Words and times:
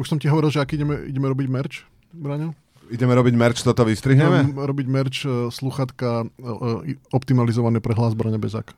Už 0.00 0.08
som 0.08 0.16
ti 0.16 0.32
hovoril, 0.32 0.48
že 0.48 0.64
ak 0.64 0.72
ideme, 0.72 1.12
ideme 1.12 1.28
robiť 1.28 1.46
merch, 1.52 1.84
Braňo? 2.16 2.56
Ideme 2.88 3.12
robiť 3.12 3.34
merch, 3.36 3.60
toto 3.60 3.84
vystrihneme? 3.84 4.48
Ideme 4.48 4.64
robiť 4.64 4.86
merch, 4.88 5.18
uh, 5.28 5.52
sluchatka 5.52 6.24
uh, 6.24 6.88
optimalizované 7.12 7.84
pre 7.84 7.92
hlas 7.92 8.16
Braňa 8.16 8.40
Bezák. 8.40 8.72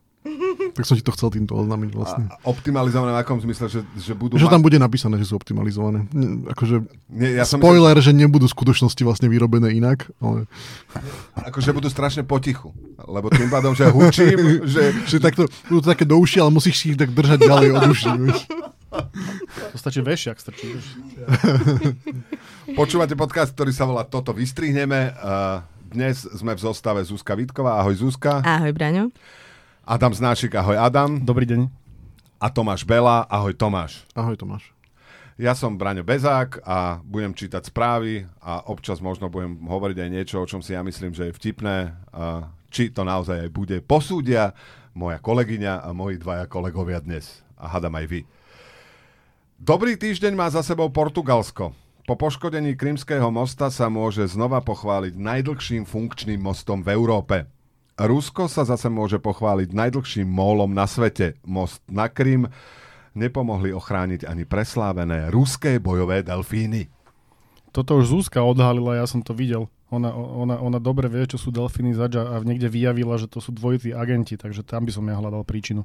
Tak 0.73 0.89
som 0.89 0.97
ti 0.97 1.05
to 1.05 1.13
chcel 1.13 1.29
týmto 1.29 1.53
oznámiť 1.53 1.91
vlastne. 1.93 2.25
A 2.33 2.49
optimalizované 2.49 3.13
v 3.13 3.19
akom 3.21 3.39
zmysle, 3.45 3.69
že, 3.69 3.81
že 4.01 4.17
budú... 4.17 4.41
Že 4.41 4.49
tam 4.49 4.65
bude 4.65 4.81
napísané, 4.81 5.21
že 5.21 5.29
sú 5.29 5.37
optimalizované. 5.37 6.09
Ne, 6.17 6.49
akože 6.49 6.81
Nie, 7.13 7.37
ja 7.37 7.45
som 7.45 7.61
spoiler, 7.61 7.93
že 8.01 8.17
nebudú 8.17 8.49
v 8.49 8.55
skutočnosti 8.57 9.03
vlastne 9.05 9.29
vyrobené 9.29 9.77
inak. 9.77 10.09
Ale... 10.25 10.49
Akože 11.45 11.77
budú 11.77 11.93
strašne 11.93 12.25
potichu. 12.25 12.73
Lebo 13.05 13.29
tým 13.29 13.53
pádom, 13.53 13.77
že 13.77 13.85
hučím, 13.93 14.41
že... 14.73 14.97
Že 15.05 15.17
takto, 15.21 15.43
budú 15.69 15.85
to 15.85 15.89
také 15.93 16.09
do 16.09 16.17
uši, 16.17 16.41
ale 16.41 16.49
musíš 16.49 16.81
si 16.81 16.85
ich 16.93 16.99
tak 16.99 17.13
držať 17.13 17.45
ďalej 17.45 17.69
od 17.77 17.83
vieš. 17.93 18.41
To 19.73 19.77
stačí 19.77 20.01
vešiak 20.01 20.41
strčiť. 20.41 20.69
vieš. 20.69 20.87
Počúvate 22.81 23.13
podcast, 23.13 23.53
ktorý 23.53 23.73
sa 23.77 23.85
volá 23.85 24.09
Toto 24.09 24.33
vystrihneme. 24.33 25.13
Uh, 25.21 25.61
Dnes 25.93 26.25
sme 26.25 26.57
v 26.57 26.61
zostave 26.65 27.05
Zuzka 27.05 27.37
Vítková. 27.37 27.77
Ahoj 27.77 28.01
Zuzka. 28.01 28.41
Ahoj, 28.41 28.73
Braňo. 28.73 29.13
Adam 29.93 30.17
Znášik. 30.17 30.57
Ahoj 30.57 30.81
Adam. 30.81 31.21
Dobrý 31.21 31.45
deň. 31.45 31.69
A 32.41 32.49
Tomáš 32.49 32.81
Bela. 32.81 33.29
Ahoj 33.29 33.53
Tomáš. 33.53 34.09
Ahoj 34.17 34.41
Tomáš. 34.41 34.73
Ja 35.37 35.53
som 35.53 35.77
Braňo 35.77 36.01
Bezák 36.01 36.65
a 36.65 37.05
budem 37.05 37.37
čítať 37.37 37.69
správy 37.69 38.25
a 38.41 38.65
občas 38.73 39.05
možno 39.05 39.29
budem 39.29 39.61
hovoriť 39.61 39.99
aj 40.01 40.09
niečo, 40.09 40.41
o 40.41 40.49
čom 40.49 40.65
si 40.65 40.73
ja 40.73 40.81
myslím, 40.81 41.13
že 41.13 41.29
je 41.29 41.37
vtipné. 41.37 41.93
A 42.09 42.49
či 42.73 42.89
to 42.89 43.05
naozaj 43.05 43.45
aj 43.45 43.51
bude, 43.53 43.77
posúdia 43.85 44.57
moja 44.97 45.21
kolegyňa 45.21 45.85
a 45.85 45.93
moji 45.93 46.17
dvaja 46.17 46.49
kolegovia 46.49 47.05
dnes. 47.05 47.45
A 47.61 47.69
hadam 47.69 47.93
aj 47.93 48.09
vy. 48.09 48.21
Dobrý 49.61 50.01
týždeň 50.01 50.33
má 50.33 50.49
za 50.49 50.65
sebou 50.65 50.89
Portugalsko. 50.89 51.77
Po 52.09 52.15
poškodení 52.17 52.81
Krymského 52.81 53.29
mosta 53.29 53.69
sa 53.69 53.93
môže 53.93 54.25
znova 54.25 54.65
pochváliť 54.65 55.21
najdlhším 55.21 55.85
funkčným 55.85 56.41
mostom 56.41 56.81
v 56.81 56.97
Európe. 56.97 57.45
Rusko 58.01 58.49
sa 58.49 58.65
zase 58.65 58.89
môže 58.89 59.21
pochváliť 59.21 59.77
najdlhším 59.77 60.29
mólom 60.29 60.73
na 60.73 60.89
svete. 60.89 61.37
Most 61.45 61.85
na 61.87 62.09
Krym 62.09 62.49
nepomohli 63.13 63.73
ochrániť 63.77 64.25
ani 64.25 64.49
preslávené 64.49 65.29
ruské 65.29 65.77
bojové 65.77 66.25
delfíny. 66.25 66.89
Toto 67.73 68.01
už 68.01 68.09
Zuzka 68.09 68.45
odhalila, 68.45 69.01
ja 69.01 69.09
som 69.09 69.25
to 69.25 69.33
videl. 69.33 69.69
Ona, 69.93 70.09
ona, 70.13 70.57
ona 70.57 70.81
dobre 70.81 71.09
vie, 71.09 71.29
čo 71.29 71.37
sú 71.37 71.53
delfíny 71.53 71.93
zač 71.93 72.17
a 72.17 72.41
niekde 72.41 72.69
vyjavila, 72.69 73.21
že 73.21 73.29
to 73.29 73.45
sú 73.45 73.53
dvojití 73.53 73.93
agenti, 73.93 74.41
takže 74.41 74.65
tam 74.65 74.89
by 74.89 74.93
som 74.93 75.05
ja 75.05 75.17
hľadal 75.21 75.45
príčinu. 75.45 75.85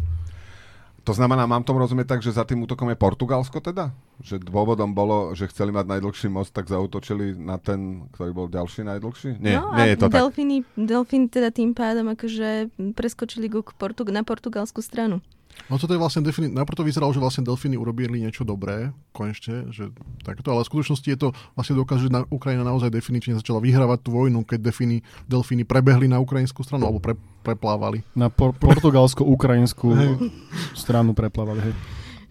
To 1.07 1.15
znamená, 1.15 1.47
mám 1.47 1.63
tomu 1.63 1.79
rozumieť 1.79 2.19
tak, 2.19 2.19
že 2.19 2.35
za 2.35 2.43
tým 2.43 2.67
útokom 2.67 2.91
je 2.91 2.99
Portugalsko 2.99 3.63
teda? 3.63 3.95
Že 4.19 4.43
dôvodom 4.43 4.91
bolo, 4.91 5.31
že 5.31 5.47
chceli 5.47 5.71
mať 5.71 5.87
najdlhší 5.87 6.27
most, 6.27 6.51
tak 6.51 6.67
zautočili 6.67 7.31
na 7.31 7.55
ten, 7.55 8.11
ktorý 8.11 8.35
bol 8.35 8.47
ďalší 8.51 8.83
najdlhší? 8.83 9.39
Nie, 9.39 9.55
no 9.55 9.71
nie 9.71 9.95
je 9.95 10.03
to 10.03 10.11
tak. 10.11 10.19
delfíny, 10.19 10.67
delfíny 10.75 11.31
teda 11.31 11.55
tým 11.55 11.71
pádom 11.71 12.11
akože 12.11 12.75
preskočili 12.91 13.47
k 13.47 13.71
Portug- 13.79 14.11
na 14.11 14.27
portugalskú 14.27 14.83
stranu. 14.83 15.23
No 15.67 15.75
toto 15.75 15.91
je 15.91 15.99
vlastne 15.99 16.23
defini- 16.23 16.53
najprv 16.53 16.77
to 16.77 16.87
vyzeralo, 16.87 17.11
že 17.11 17.19
vlastne 17.19 17.43
delfíny 17.43 17.75
urobili 17.75 18.21
niečo 18.21 18.47
dobré, 18.47 18.93
konečne, 19.11 19.67
že 19.73 19.91
takto, 20.23 20.53
ale 20.53 20.63
v 20.63 20.69
skutočnosti 20.69 21.07
je 21.09 21.19
to 21.19 21.29
vlastne 21.57 21.75
dôkaz, 21.75 21.97
že 22.05 22.13
na 22.13 22.23
Ukrajina 22.29 22.63
naozaj 22.63 22.93
definitívne 22.93 23.41
začala 23.41 23.59
vyhrávať 23.59 23.99
tú 24.05 24.15
vojnu, 24.15 24.45
keď 24.47 24.71
defíny, 24.71 25.03
delfíny 25.27 25.67
prebehli 25.67 26.07
na 26.07 26.21
ukrajinskú 26.21 26.63
stranu, 26.63 26.87
alebo 26.87 27.03
pre, 27.03 27.19
preplávali. 27.43 28.05
Na 28.15 28.31
por- 28.31 28.55
portugalsko-ukrajinskú 28.55 29.89
stranu 30.87 31.11
preplávali. 31.11 31.71
Hej. 31.71 31.73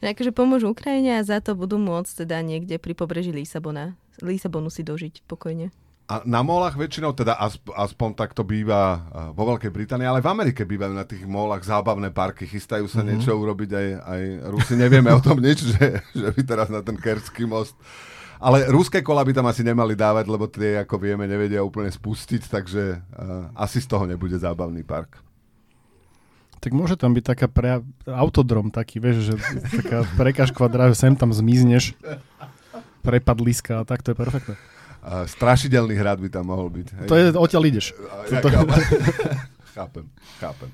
Že 0.00 0.06
akože 0.12 0.32
pomôžu 0.36 0.66
Ukrajine 0.72 1.20
a 1.20 1.24
za 1.24 1.40
to 1.40 1.56
budú 1.56 1.80
môcť 1.80 2.24
teda 2.24 2.40
niekde 2.44 2.76
pri 2.76 2.92
pobreží 2.92 3.32
Lisabona, 3.32 3.96
Lisabonu 4.20 4.68
si 4.72 4.84
dožiť 4.84 5.24
pokojne. 5.28 5.72
A 6.06 6.22
na 6.22 6.38
molách 6.46 6.78
väčšinou, 6.78 7.10
teda 7.18 7.34
asp- 7.34 7.74
aspoň 7.74 8.14
tak 8.14 8.30
to 8.30 8.46
býva 8.46 8.94
uh, 8.94 9.34
vo 9.34 9.50
Veľkej 9.50 9.74
Británii, 9.74 10.06
ale 10.06 10.22
v 10.22 10.30
Amerike 10.30 10.62
bývajú 10.62 10.94
na 10.94 11.02
tých 11.02 11.26
molách 11.26 11.66
zábavné 11.66 12.14
parky, 12.14 12.46
chystajú 12.46 12.86
sa 12.86 13.02
mm-hmm. 13.02 13.10
niečo 13.10 13.34
urobiť 13.34 13.70
aj, 13.74 13.88
aj 14.06 14.22
Rusi. 14.54 14.74
Nevieme 14.78 15.10
o 15.10 15.18
tom 15.18 15.42
nič, 15.42 15.66
že, 15.74 15.98
že 16.14 16.28
by 16.30 16.40
teraz 16.46 16.70
na 16.70 16.78
ten 16.78 16.94
Kerský 16.94 17.50
most. 17.50 17.74
Ale 18.38 18.70
ruské 18.70 19.02
kola 19.02 19.26
by 19.26 19.34
tam 19.34 19.50
asi 19.50 19.66
nemali 19.66 19.98
dávať, 19.98 20.30
lebo 20.30 20.46
tie, 20.46 20.86
ako 20.86 20.94
vieme, 21.02 21.26
nevedia 21.26 21.66
úplne 21.66 21.90
spustiť, 21.90 22.54
takže 22.54 23.02
uh, 23.02 23.50
asi 23.58 23.82
z 23.82 23.90
toho 23.90 24.06
nebude 24.06 24.38
zábavný 24.38 24.86
park. 24.86 25.18
Tak 26.62 26.70
môže 26.70 26.94
tam 26.94 27.18
byť 27.18 27.24
taká 27.34 27.50
pre... 27.50 27.82
autodrom 28.06 28.70
taký, 28.70 29.02
vieš, 29.02 29.34
že 29.34 29.34
taká 29.82 30.06
prekažková 30.14 30.70
dráha, 30.70 30.94
že 30.94 31.02
sem 31.02 31.18
tam 31.18 31.34
zmizneš, 31.34 31.98
prepadliska 33.02 33.82
a 33.82 33.84
tak, 33.86 34.06
to 34.06 34.14
je 34.14 34.16
perfektné. 34.18 34.54
Strašidelný 35.06 35.94
hrad 35.94 36.18
by 36.18 36.28
tam 36.28 36.50
mohol 36.50 36.66
byť. 36.70 36.86
Hej. 36.92 37.08
To 37.08 37.14
je, 37.14 37.24
odtiaľ 37.32 37.62
ideš. 37.70 37.94
Ja, 38.26 38.42
To- 38.42 38.50
chápem. 39.76 40.04
chápem. 40.42 40.70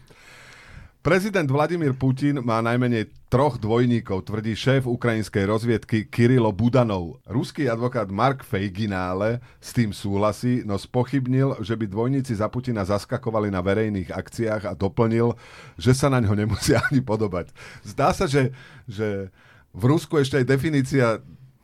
Prezident 1.03 1.51
Vladimír 1.51 1.99
Putin 1.99 2.47
má 2.47 2.63
najmenej 2.63 3.11
troch 3.27 3.59
dvojníkov, 3.59 4.23
tvrdí 4.23 4.55
šéf 4.55 4.87
ukrajinskej 4.87 5.51
rozviedky 5.51 6.07
Kirilo 6.07 6.55
Budanov. 6.55 7.19
Ruský 7.27 7.67
advokát 7.67 8.07
Mark 8.07 8.47
Fejginále 8.47 9.43
s 9.59 9.75
tým 9.75 9.91
súhlasí, 9.91 10.63
no 10.63 10.79
spochybnil, 10.79 11.59
že 11.59 11.75
by 11.75 11.91
dvojníci 11.91 12.39
za 12.39 12.47
Putina 12.47 12.87
zaskakovali 12.87 13.51
na 13.51 13.59
verejných 13.59 14.15
akciách 14.15 14.63
a 14.63 14.79
doplnil, 14.79 15.35
že 15.75 15.91
sa 15.91 16.07
na 16.07 16.23
ňo 16.23 16.39
nemusia 16.39 16.79
ani 16.87 17.03
podobať. 17.03 17.51
Zdá 17.83 18.15
sa, 18.15 18.31
že, 18.31 18.55
že 18.87 19.35
v 19.75 19.83
Rusku 19.91 20.23
ešte 20.23 20.39
aj 20.39 20.47
definícia 20.47 21.19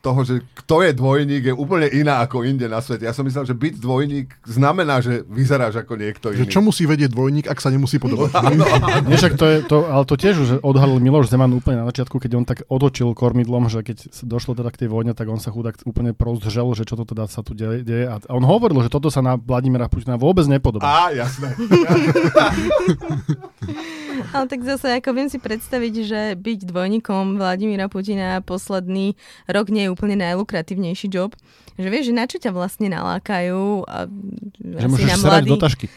toho, 0.09 0.21
že 0.25 0.41
kto 0.57 0.81
je 0.81 0.97
dvojník, 0.97 1.43
je 1.45 1.55
úplne 1.55 1.85
iná 1.93 2.25
ako 2.25 2.49
inde 2.49 2.65
na 2.65 2.81
svete. 2.81 3.05
Ja 3.05 3.13
som 3.13 3.29
myslel, 3.29 3.45
že 3.45 3.53
byť 3.53 3.75
dvojník 3.77 4.29
znamená, 4.49 5.05
že 5.05 5.21
vyzeráš 5.29 5.85
ako 5.85 6.01
niekto 6.01 6.33
Že 6.33 6.49
iný. 6.49 6.49
čo 6.49 6.65
musí 6.65 6.89
vedieť 6.89 7.13
dvojník, 7.13 7.45
ak 7.45 7.61
sa 7.61 7.69
nemusí 7.69 8.01
podobať? 8.01 8.33
Však 9.21 9.37
to 9.37 9.45
je, 9.45 9.57
to, 9.69 9.85
ale 9.85 10.09
to 10.09 10.17
tiež 10.17 10.37
už 10.39 10.51
odhalil 10.65 10.97
Miloš 10.97 11.29
Zeman 11.29 11.53
úplne 11.53 11.85
na 11.85 11.87
začiatku, 11.93 12.17
keď 12.17 12.31
on 12.35 12.45
tak 12.49 12.65
otočil 12.67 13.13
kormidlom, 13.13 13.69
že 13.69 13.85
keď 13.85 14.09
došlo 14.25 14.57
teda 14.57 14.73
k 14.73 14.81
tej 14.81 14.89
vojne, 14.89 15.13
tak 15.13 15.29
on 15.29 15.37
sa 15.37 15.53
chudák 15.53 15.77
úplne 15.85 16.17
prozdržel, 16.17 16.73
že 16.73 16.89
čo 16.89 16.97
to 16.97 17.05
teda 17.05 17.29
sa 17.29 17.45
tu 17.45 17.53
deje. 17.53 17.85
deje. 17.85 18.09
A 18.09 18.17
on 18.33 18.47
hovoril, 18.47 18.81
že 18.81 18.89
toto 18.89 19.13
sa 19.13 19.21
na 19.21 19.37
Vladimira 19.37 19.91
Putina 19.93 20.17
vôbec 20.17 20.49
nepodobá. 20.49 21.11
Á, 21.11 21.13
jasné. 21.13 21.53
Ale 24.35 24.45
tak 24.51 24.61
zase, 24.65 24.99
ako 24.99 25.11
viem 25.15 25.29
si 25.31 25.39
predstaviť, 25.39 25.95
že 26.05 26.21
byť 26.37 26.59
dvojníkom 26.69 27.39
Vladimíra 27.39 27.87
Putina 27.87 28.41
posledný 28.43 29.15
rok 29.47 29.71
nie 29.71 29.87
je 29.87 29.93
úplne 29.93 30.19
najlukratívnejší 30.19 31.09
job. 31.11 31.35
Že 31.79 31.89
vieš, 31.95 32.05
že 32.11 32.15
na 32.19 32.27
čo 32.27 32.43
ťa 32.43 32.51
vlastne 32.51 32.91
nalákajú 32.91 33.87
a 33.87 34.11
Že 34.59 34.87
môžeš 34.91 35.07
na 35.07 35.19
mladý... 35.23 35.51
do 35.55 35.63
tašky. 35.63 35.87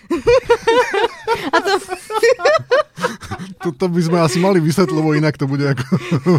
A 1.31 1.57
to, 1.63 1.73
Toto 3.61 3.85
by 3.89 4.01
sme 4.03 4.17
asi 4.21 4.37
mali 4.37 4.61
vysvetliť, 4.61 4.93
lebo 4.93 5.13
inak 5.17 5.37
to 5.37 5.45
bude 5.49 5.63
ako... 5.65 5.85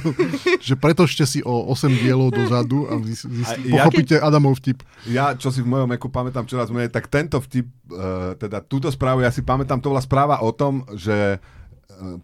že 0.66 0.74
pretočte 0.78 1.24
si 1.26 1.40
o 1.42 1.70
8 1.70 2.02
dielov 2.02 2.34
dozadu 2.34 2.86
a 2.86 2.98
vy, 2.98 3.14
vy 3.14 3.42
A 3.42 3.50
ja- 3.50 3.86
pochopíte 3.86 4.18
Adamov 4.18 4.58
vtip. 4.62 4.82
Ja, 5.10 5.34
čo 5.34 5.50
si 5.50 5.62
v 5.62 5.70
mojom 5.70 5.90
eku 5.94 6.06
pamätám 6.10 6.46
čoraz 6.46 6.70
menej, 6.70 6.90
tak 6.90 7.10
tento 7.10 7.38
vtip, 7.42 7.66
uh, 7.90 8.34
teda 8.38 8.62
túto 8.62 8.90
správu, 8.90 9.22
ja 9.22 9.30
si 9.34 9.42
pamätám, 9.42 9.82
to 9.82 9.90
bola 9.90 10.02
správa 10.02 10.38
o 10.42 10.50
tom, 10.54 10.86
že 10.94 11.38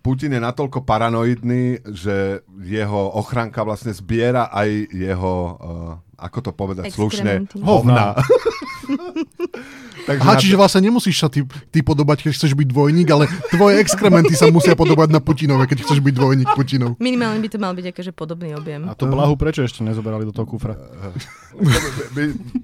Putin 0.02 0.34
je 0.34 0.40
natoľko 0.42 0.82
paranoidný, 0.82 1.86
že 1.94 2.42
jeho 2.62 3.14
ochranka 3.14 3.62
vlastne 3.62 3.94
zbiera 3.94 4.50
aj 4.50 4.68
jeho, 4.90 5.34
uh, 5.56 5.92
ako 6.18 6.38
to 6.44 6.50
povedať 6.54 6.84
slušne, 6.90 7.46
hovna. 7.62 8.14
Takže 10.08 10.24
Aha, 10.24 10.34
na 10.34 10.40
čiže 10.40 10.56
vlastne 10.56 10.80
nemusíš 10.88 11.20
sa 11.20 11.28
ty, 11.28 11.44
ty 11.68 11.84
podobať, 11.84 12.24
keď 12.24 12.32
chceš 12.32 12.56
byť 12.56 12.64
dvojník, 12.72 13.08
ale 13.12 13.28
tvoje 13.52 13.76
exkrementy 13.76 14.32
sa 14.32 14.48
musia 14.48 14.72
podobať 14.72 15.12
na 15.12 15.20
Putinove, 15.20 15.68
keď 15.68 15.84
chceš 15.84 16.00
byť 16.00 16.14
dvojník 16.16 16.48
Putinov. 16.56 16.96
minimálne 16.96 17.44
by 17.44 17.48
to 17.52 17.60
mal 17.60 17.76
byť 17.76 17.92
akože 17.92 18.16
podobný 18.16 18.56
objem. 18.56 18.88
A 18.88 18.96
to 18.96 19.04
blahu 19.04 19.36
prečo 19.36 19.60
ešte 19.60 19.84
nezoberali 19.84 20.24
do 20.24 20.32
toho 20.32 20.48
kufra? 20.48 20.80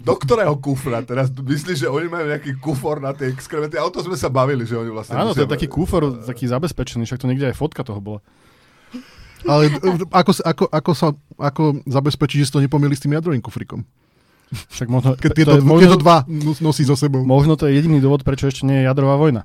Do 0.00 0.14
ktorého 0.16 0.56
kufra? 0.56 1.04
Teraz 1.04 1.28
myslíš, 1.28 1.84
že 1.84 1.88
oni 1.92 2.08
majú 2.08 2.24
nejaký 2.32 2.56
kufor 2.56 3.04
na 3.04 3.12
tie 3.12 3.28
exkrementy? 3.28 3.76
A 3.76 3.84
o 3.84 3.92
to 3.92 4.00
sme 4.00 4.16
sa 4.16 4.32
bavili, 4.32 4.64
že 4.64 4.80
oni 4.80 4.88
vlastne... 4.88 5.12
Áno, 5.12 5.36
to 5.36 5.44
je 5.44 5.48
musia- 5.48 5.54
taký 5.60 5.68
kúfor, 5.68 6.24
taký 6.24 6.48
zabezpečený, 6.48 7.04
však 7.04 7.20
to 7.20 7.28
niekde 7.28 7.52
aj 7.52 7.60
fotka 7.60 7.84
toho 7.84 8.00
bola. 8.00 8.24
Ale 9.44 9.68
e, 9.68 10.00
ako, 10.08 10.32
sa- 10.32 10.46
ako, 10.48 10.64
ako, 10.72 10.92
sa, 10.96 11.08
ako 11.36 11.62
zabezpečíš, 11.84 12.40
že 12.40 12.46
si 12.48 12.54
to 12.56 12.64
nepomýli 12.64 12.96
s 12.96 13.04
tým 13.04 13.12
jadrovým 13.12 13.44
kufrikom? 13.44 13.84
Však 14.70 14.88
možno, 14.88 15.10
Keď 15.14 15.26
to 15.26 15.36
tieto, 15.36 15.52
je 15.52 15.60
možno, 15.60 15.80
tieto 15.80 15.98
dva 15.98 16.16
nos- 16.24 16.58
nosí 16.58 16.82
so 16.82 16.94
sebou. 16.94 17.22
možno 17.22 17.54
to 17.54 17.66
je 17.66 17.74
jediný 17.74 17.98
dôvod, 17.98 18.22
prečo 18.22 18.46
ešte 18.46 18.64
nie 18.64 18.80
je 18.80 18.86
jadrová 18.86 19.14
vojna. 19.14 19.44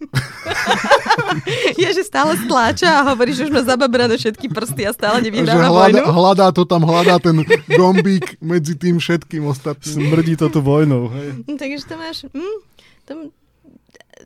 Je, 1.74 1.88
že 1.90 2.04
stále 2.04 2.38
stláča 2.38 3.02
a 3.02 3.06
hovorí, 3.06 3.34
že 3.34 3.44
už 3.44 3.52
má 3.52 3.60
zababrané 3.60 4.14
všetky 4.14 4.46
prsty 4.48 4.86
a 4.86 4.92
stále 4.92 5.18
nevyhráva 5.20 5.66
hľadá, 5.66 6.00
vojnu. 6.00 6.14
hľadá 6.14 6.46
to 6.50 6.62
tam, 6.64 6.82
hľadá 6.82 7.18
ten 7.18 7.36
gombík 7.78 8.38
medzi 8.40 8.74
tým 8.74 8.96
všetkým 8.96 9.42
ostatným. 9.44 10.08
Smrdí 10.08 10.34
to 10.34 10.46
tu 10.48 10.60
vojnou. 10.60 11.10
Hej. 11.10 11.28
No, 11.44 11.54
Takže 11.54 11.84
to 11.84 11.94
máš... 11.96 12.16
Hm, 12.30 12.56
to, 13.04 13.12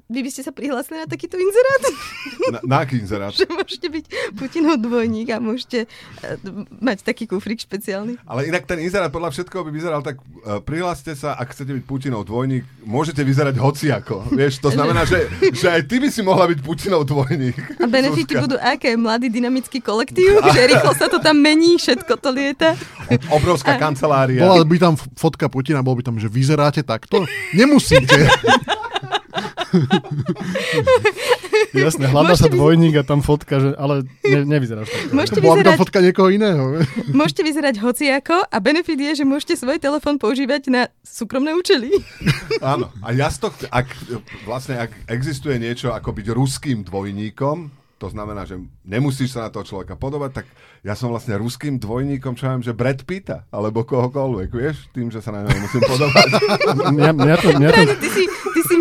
vy 0.08 0.24
by 0.24 0.30
ste 0.32 0.40
sa 0.40 0.56
prihlásili 0.56 1.04
na 1.04 1.06
takýto 1.06 1.36
inzerát? 1.36 1.82
Na, 2.48 2.60
na 2.64 2.76
aký 2.80 2.96
inzerát? 2.96 3.28
že 3.38 3.44
môžete 3.44 3.92
byť 3.92 4.04
Putinov 4.40 4.80
dvojník 4.80 5.28
a 5.36 5.36
môžete 5.36 5.84
uh, 5.84 6.40
mať 6.80 7.04
taký 7.04 7.28
kufrik 7.28 7.60
špeciálny. 7.60 8.16
Ale 8.24 8.48
inak 8.48 8.64
ten 8.64 8.80
inzerát 8.80 9.12
podľa 9.12 9.36
všetkoho 9.36 9.68
by 9.68 9.70
vyzeral 9.70 10.00
tak, 10.00 10.16
uh, 10.48 10.64
prihláste 10.64 11.12
sa, 11.12 11.36
ak 11.36 11.52
chcete 11.52 11.76
byť 11.76 11.84
Putinov 11.84 12.24
dvojník, 12.24 12.64
môžete 12.88 13.20
vyzerať 13.20 13.60
hociako. 13.60 14.24
Vieš, 14.40 14.64
to 14.64 14.72
znamená, 14.72 15.04
že, 15.04 15.28
že 15.52 15.68
aj 15.68 15.84
ty 15.84 16.00
by 16.00 16.08
si 16.08 16.24
mohla 16.24 16.48
byť 16.48 16.58
Putinov 16.64 17.04
dvojník. 17.04 17.76
A 17.76 17.84
benefity 17.84 18.32
budú 18.40 18.56
aké? 18.56 18.96
Mladý 18.96 19.28
dynamický 19.28 19.84
kolektív, 19.84 20.40
že 20.56 20.72
rýchlo 20.72 20.96
sa 20.96 21.12
to 21.12 21.20
tam 21.20 21.36
mení, 21.36 21.76
všetko 21.76 22.16
to 22.16 22.32
lieta. 22.32 22.72
Obrovská 23.28 23.76
kancelária. 23.76 24.40
Bola 24.40 24.64
by 24.64 24.76
tam 24.80 24.96
fotka 24.96 25.52
Putina, 25.52 25.84
bol 25.84 26.00
by 26.00 26.08
tam, 26.08 26.16
že 26.16 26.32
vyzeráte 26.32 26.80
takto? 26.80 27.28
Nemusíte. 27.52 28.24
Jasne, 31.74 32.08
hľadá 32.08 32.34
sa 32.34 32.48
dvojník 32.48 33.00
a 33.00 33.02
tam 33.04 33.20
fotka, 33.20 33.60
že, 33.60 33.70
ale 33.76 34.08
ne, 34.24 34.58
nevyzeráš 34.58 34.88
tak. 34.88 35.12
Môžete 35.12 35.40
Bola 35.44 35.60
by 35.60 35.62
tam 35.62 35.74
vyzerať, 35.74 35.80
fotka 35.80 35.98
niekoho 36.02 36.28
iného. 36.32 36.62
môžete 37.20 37.42
vyzerať 37.44 37.74
hociako 37.82 38.36
a 38.48 38.56
benefit 38.58 38.98
je, 38.98 39.22
že 39.22 39.24
môžete 39.28 39.54
svoj 39.58 39.78
telefón 39.78 40.16
používať 40.16 40.72
na 40.72 40.82
súkromné 41.04 41.54
účely. 41.54 41.92
Áno. 42.64 42.90
A 43.04 43.14
ja 43.14 43.30
tohto, 43.30 43.68
ak, 43.70 43.86
vlastne, 44.48 44.80
ak 44.80 44.90
existuje 45.06 45.60
niečo 45.60 45.94
ako 45.94 46.16
byť 46.16 46.26
ruským 46.34 46.82
dvojníkom, 46.82 47.77
to 47.98 48.06
znamená, 48.06 48.46
že 48.46 48.54
nemusíš 48.86 49.34
sa 49.34 49.46
na 49.46 49.50
toho 49.50 49.66
človeka 49.66 49.98
podobať, 49.98 50.30
tak 50.30 50.46
ja 50.86 50.94
som 50.94 51.10
vlastne 51.10 51.34
ruským 51.34 51.82
dvojníkom, 51.82 52.38
čo 52.38 52.46
ja 52.46 52.54
viem, 52.54 52.62
že 52.62 52.70
Brad 52.70 53.02
Pitta, 53.02 53.42
alebo 53.50 53.82
kohokoľvek, 53.82 54.48
vieš, 54.54 54.86
tým, 54.94 55.10
že 55.10 55.18
sa 55.18 55.34
na 55.34 55.42
neho 55.42 55.58
musím 55.58 55.82
podobať. 55.92 56.28
Mňa, 56.94 57.10
mňa 57.10 57.34
to, 57.42 57.48
mňa 57.58 57.68
to, 57.74 57.82
ty 57.98 58.08
si, 58.14 58.24
ty, 58.30 58.60
si, 58.62 58.76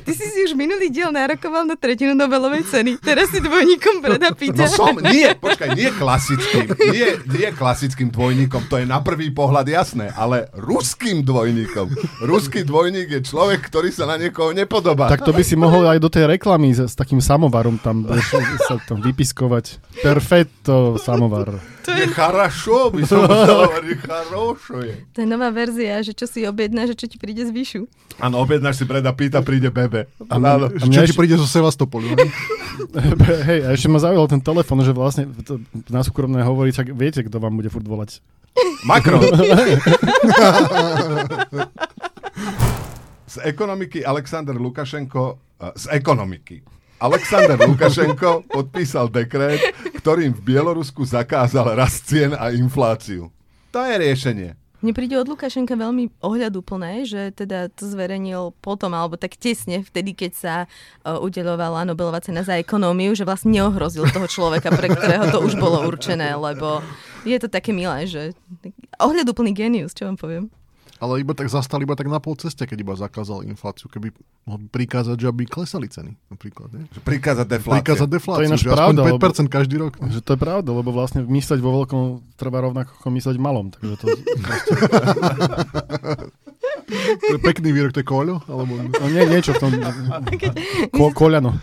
ty 0.00 0.12
si 0.16 0.26
si 0.32 0.38
už 0.48 0.56
minulý 0.56 0.88
diel 0.88 1.12
nárokoval 1.12 1.68
na 1.68 1.76
tretinu 1.76 2.16
Nobelovej 2.16 2.64
ceny. 2.64 2.96
Teraz 3.04 3.28
si 3.28 3.44
dvojníkom 3.44 4.00
Brada 4.00 4.32
Pitta. 4.32 4.64
No 4.64 4.72
som, 4.72 4.96
nie, 4.96 5.28
počkaj, 5.36 5.76
nie 5.76 5.92
klasickým, 5.92 6.64
nie, 6.96 7.08
nie 7.28 7.48
klasickým 7.52 8.08
dvojníkom, 8.08 8.72
to 8.72 8.80
je 8.80 8.88
na 8.88 9.04
prvý 9.04 9.28
pohľad 9.28 9.68
jasné, 9.68 10.08
ale 10.16 10.48
ruským 10.56 11.20
dvojníkom. 11.20 11.92
Ruský 12.24 12.64
dvojník 12.64 13.12
je 13.12 13.20
človek, 13.20 13.68
ktorý 13.68 13.92
sa 13.92 14.08
na 14.08 14.16
niekoho 14.16 14.56
nepodobá. 14.56 15.12
tak 15.12 15.28
to 15.28 15.36
by 15.36 15.44
si 15.44 15.60
mohol 15.60 15.84
aj 15.84 16.00
do 16.00 16.08
tej 16.08 16.24
reklamy 16.24 16.72
s, 16.72 16.80
s 16.88 16.96
takým 16.96 17.20
samovarom 17.20 17.76
tam 17.76 18.08
sa 18.68 18.78
tam 18.80 18.98
vypiskovať. 18.98 19.64
Perfetto 20.00 20.74
samovar. 20.96 21.58
To 21.80 21.90
je 21.90 22.06
charošo, 22.06 22.90
by 22.90 23.02
som 23.02 23.24
charošo 24.04 24.78
je. 24.80 24.94
to 25.10 25.18
je 25.18 25.28
nová 25.28 25.48
verzia, 25.48 25.98
že 26.00 26.12
čo 26.12 26.24
si 26.24 26.44
objedná, 26.44 26.84
že 26.84 26.94
čo 26.94 27.04
ti 27.04 27.16
príde 27.16 27.40
z 27.40 27.50
výšu. 27.50 27.80
Áno, 28.18 28.38
objednáš 28.38 28.76
si 28.76 28.84
Breda 28.84 29.10
Pita, 29.10 29.40
príde 29.40 29.68
Bebe. 29.68 30.06
A 30.22 30.36
Áno. 30.36 30.68
mňa- 30.68 31.02
Čo 31.02 31.08
ti 31.08 31.16
príde 31.16 31.34
zo 31.34 31.44
Sevastopolu? 31.44 32.04
ne? 32.10 32.28
Hej, 33.48 33.60
a 33.62 33.68
ešte 33.72 33.88
ma 33.88 33.98
zaujal 33.98 34.26
ten 34.26 34.38
telefon, 34.38 34.78
že 34.80 34.92
vlastne 34.92 35.24
to, 35.40 35.56
na 35.88 36.00
súkromné 36.00 36.40
hovorí, 36.40 36.70
čak 36.70 36.90
viete, 36.90 37.20
kto 37.20 37.36
vám 37.36 37.54
bude 37.54 37.68
furt 37.68 37.84
volať. 37.84 38.20
Macron. 38.82 39.20
z 43.26 43.36
ekonomiky 43.38 44.02
Alexander 44.02 44.54
Lukašenko, 44.54 45.22
eh, 45.56 45.72
z 45.74 45.84
ekonomiky. 45.92 46.56
Alexander 47.00 47.56
Lukašenko 47.56 48.44
podpísal 48.44 49.08
dekret, 49.08 49.72
ktorým 49.96 50.36
v 50.36 50.40
Bielorusku 50.52 51.00
zakázal 51.00 51.72
rast 51.72 52.04
cien 52.04 52.36
a 52.36 52.52
infláciu. 52.52 53.32
To 53.72 53.80
je 53.80 53.96
riešenie. 53.96 54.52
Mne 54.80 54.92
príde 54.96 55.16
od 55.16 55.28
Lukašenka 55.28 55.76
veľmi 55.76 56.08
ohľaduplné, 56.24 57.04
že 57.04 57.32
teda 57.36 57.68
to 57.72 57.84
zverejnil 57.84 58.56
potom, 58.64 58.92
alebo 58.96 59.16
tak 59.16 59.36
tesne 59.36 59.84
vtedy, 59.84 60.16
keď 60.16 60.32
sa 60.32 60.54
uh, 60.64 61.20
udeľovala 61.20 61.88
Nobelová 61.88 62.20
cena 62.24 62.44
za 62.44 62.56
ekonómiu, 62.56 63.12
že 63.12 63.28
vlastne 63.28 63.52
neohrozil 63.52 64.08
toho 64.08 64.24
človeka, 64.28 64.72
pre 64.72 64.88
ktorého 64.92 65.28
to 65.32 65.40
už 65.44 65.56
bolo 65.60 65.84
určené, 65.84 66.32
lebo 66.32 66.84
je 67.28 67.36
to 67.36 67.48
také 67.52 67.76
milé, 67.76 68.08
že 68.08 68.32
ohľaduplný 69.00 69.52
genius, 69.52 69.92
čo 69.92 70.08
vám 70.08 70.16
poviem. 70.16 70.48
Ale 71.00 71.24
iba 71.24 71.32
tak 71.32 71.48
zastal 71.48 71.80
iba 71.80 71.96
tak 71.96 72.12
na 72.12 72.20
pol 72.20 72.36
ceste, 72.36 72.68
keď 72.68 72.78
iba 72.84 72.92
zakázal 72.92 73.48
infláciu. 73.48 73.88
Keby 73.88 74.12
mohol 74.44 74.60
prikázať, 74.68 75.16
že 75.16 75.26
aby 75.32 75.48
klesali 75.48 75.88
ceny. 75.88 76.12
Napríklad, 76.28 76.68
ne? 76.76 76.84
Že 76.92 77.00
Prikázať 77.00 77.46
defláciu. 77.48 77.80
Prikázať 77.80 78.08
To 78.08 78.12
je 78.12 78.16
defláciu, 78.20 78.52
že 78.60 78.68
aspoň 78.68 78.96
pravda, 79.00 79.00
5% 79.48 79.48
každý 79.48 79.76
rok. 79.80 79.96
Že 79.96 80.20
to 80.20 80.30
je 80.36 80.40
pravda, 80.40 80.70
lebo 80.76 80.90
vlastne 80.92 81.24
mysleť 81.24 81.60
vo 81.64 81.72
veľkom 81.80 82.00
trvá 82.36 82.60
rovnako 82.68 82.92
ako 83.00 83.08
mysleť 83.16 83.36
v 83.40 83.42
malom. 83.42 83.72
Takže 83.72 83.94
to, 83.96 84.06
To 86.90 87.38
je 87.38 87.40
pekný 87.42 87.70
výrok, 87.70 87.94
to 87.94 88.02
je 88.02 88.06
koľo? 88.06 88.42
Alebo... 88.50 88.74
no 88.76 89.06
nie, 89.08 89.22
niečo 89.30 89.54
v 89.54 89.60
tom. 89.62 89.70
Ko, 90.90 91.14
koľano. 91.14 91.54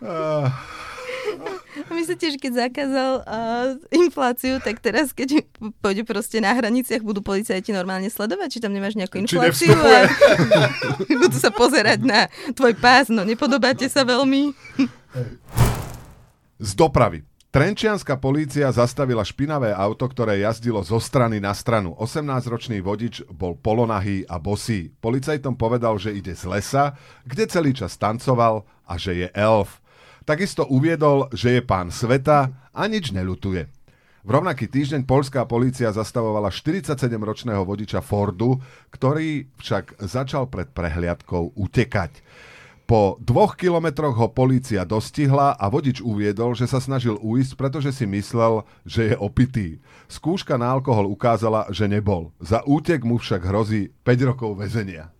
A 0.00 0.48
myslíte, 1.94 2.26
že 2.34 2.38
keď 2.38 2.52
zakázal 2.68 3.12
uh, 3.22 3.78
infláciu, 3.94 4.62
tak 4.62 4.78
teraz, 4.78 5.10
keď 5.10 5.42
pôjde 5.82 6.06
proste 6.06 6.38
na 6.38 6.54
hraniciach, 6.54 7.02
budú 7.02 7.24
policajti 7.24 7.74
normálne 7.74 8.06
sledovať, 8.12 8.48
či 8.48 8.62
tam 8.62 8.74
nemáš 8.74 8.94
nejakú 8.94 9.18
infláciu 9.22 9.74
a 9.74 10.06
budú 11.24 11.36
sa 11.38 11.50
pozerať 11.50 12.02
na 12.04 12.30
tvoj 12.54 12.78
pás, 12.78 13.10
no 13.10 13.26
nepodobáte 13.26 13.86
sa 13.90 14.06
veľmi. 14.06 14.54
Z 16.60 16.70
dopravy. 16.76 17.24
Trenčianská 17.50 18.14
polícia 18.14 18.70
zastavila 18.70 19.26
špinavé 19.26 19.74
auto, 19.74 20.06
ktoré 20.06 20.38
jazdilo 20.38 20.86
zo 20.86 21.02
strany 21.02 21.42
na 21.42 21.50
stranu. 21.50 21.98
18-ročný 21.98 22.78
vodič 22.78 23.26
bol 23.26 23.58
polonahý 23.58 24.22
a 24.30 24.38
bosý. 24.38 24.94
Policajtom 25.02 25.58
povedal, 25.58 25.98
že 25.98 26.14
ide 26.14 26.30
z 26.38 26.46
lesa, 26.46 26.94
kde 27.26 27.50
celý 27.50 27.74
čas 27.74 27.98
tancoval 27.98 28.62
a 28.86 28.94
že 28.94 29.26
je 29.26 29.28
elf. 29.34 29.82
Takisto 30.28 30.68
uviedol, 30.68 31.32
že 31.32 31.58
je 31.58 31.62
pán 31.64 31.88
sveta 31.88 32.70
a 32.70 32.82
nič 32.86 33.10
neľutuje. 33.10 33.80
V 34.20 34.28
rovnaký 34.28 34.68
týždeň 34.68 35.08
polská 35.08 35.48
polícia 35.48 35.88
zastavovala 35.88 36.52
47-ročného 36.52 37.64
vodiča 37.64 38.04
Fordu, 38.04 38.60
ktorý 38.92 39.48
však 39.56 39.96
začal 40.04 40.44
pred 40.44 40.68
prehliadkou 40.68 41.56
utekať. 41.56 42.20
Po 42.84 43.16
dvoch 43.22 43.54
kilometroch 43.54 44.18
ho 44.18 44.28
polícia 44.28 44.82
dostihla 44.82 45.54
a 45.54 45.70
vodič 45.70 46.02
uviedol, 46.02 46.58
že 46.58 46.66
sa 46.66 46.82
snažil 46.82 47.16
uísť, 47.22 47.54
pretože 47.54 47.94
si 47.94 48.04
myslel, 48.04 48.66
že 48.82 49.14
je 49.14 49.16
opitý. 49.16 49.78
Skúška 50.10 50.58
na 50.58 50.74
alkohol 50.74 51.06
ukázala, 51.06 51.70
že 51.70 51.86
nebol. 51.86 52.34
Za 52.42 52.66
útek 52.66 53.06
mu 53.06 53.16
však 53.16 53.46
hrozí 53.46 53.94
5 54.02 54.28
rokov 54.34 54.58
väzenia. 54.58 55.14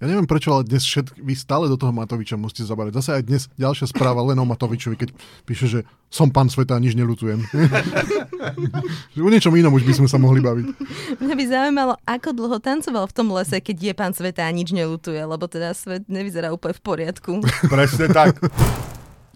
Ja 0.00 0.08
neviem 0.08 0.24
prečo, 0.24 0.48
ale 0.56 0.64
dnes 0.64 0.80
všetk, 0.80 1.20
vy 1.20 1.36
stále 1.36 1.68
do 1.68 1.76
toho 1.76 1.92
Matoviča 1.92 2.40
musíte 2.40 2.64
zaberať. 2.64 3.04
Zase 3.04 3.20
aj 3.20 3.22
dnes 3.28 3.42
ďalšia 3.60 3.84
správa 3.92 4.24
len 4.24 4.40
o 4.40 4.48
Matovičovi, 4.48 4.96
keď 4.96 5.12
píše, 5.44 5.68
že 5.68 5.80
som 6.08 6.32
pán 6.32 6.48
sveta 6.48 6.72
a 6.72 6.80
nič 6.80 6.96
nelutujem. 6.96 7.44
O 9.20 9.28
niečom 9.36 9.52
inom 9.52 9.76
už 9.76 9.84
by 9.84 10.00
sme 10.00 10.08
sa 10.08 10.16
mohli 10.16 10.40
baviť. 10.40 10.66
Mňa 11.20 11.34
by 11.36 11.44
zaujímalo, 11.44 11.92
ako 12.08 12.32
dlho 12.32 12.56
tancoval 12.64 13.12
v 13.12 13.14
tom 13.14 13.28
lese, 13.28 13.60
keď 13.60 13.76
je 13.76 13.92
pán 13.92 14.16
sveta 14.16 14.48
a 14.48 14.50
nič 14.56 14.72
nelutuje, 14.72 15.20
lebo 15.20 15.44
teda 15.44 15.76
svet 15.76 16.08
nevyzerá 16.08 16.48
úplne 16.48 16.80
v 16.80 16.82
poriadku. 16.82 17.30
Presne 17.68 18.08
tak. 18.08 18.40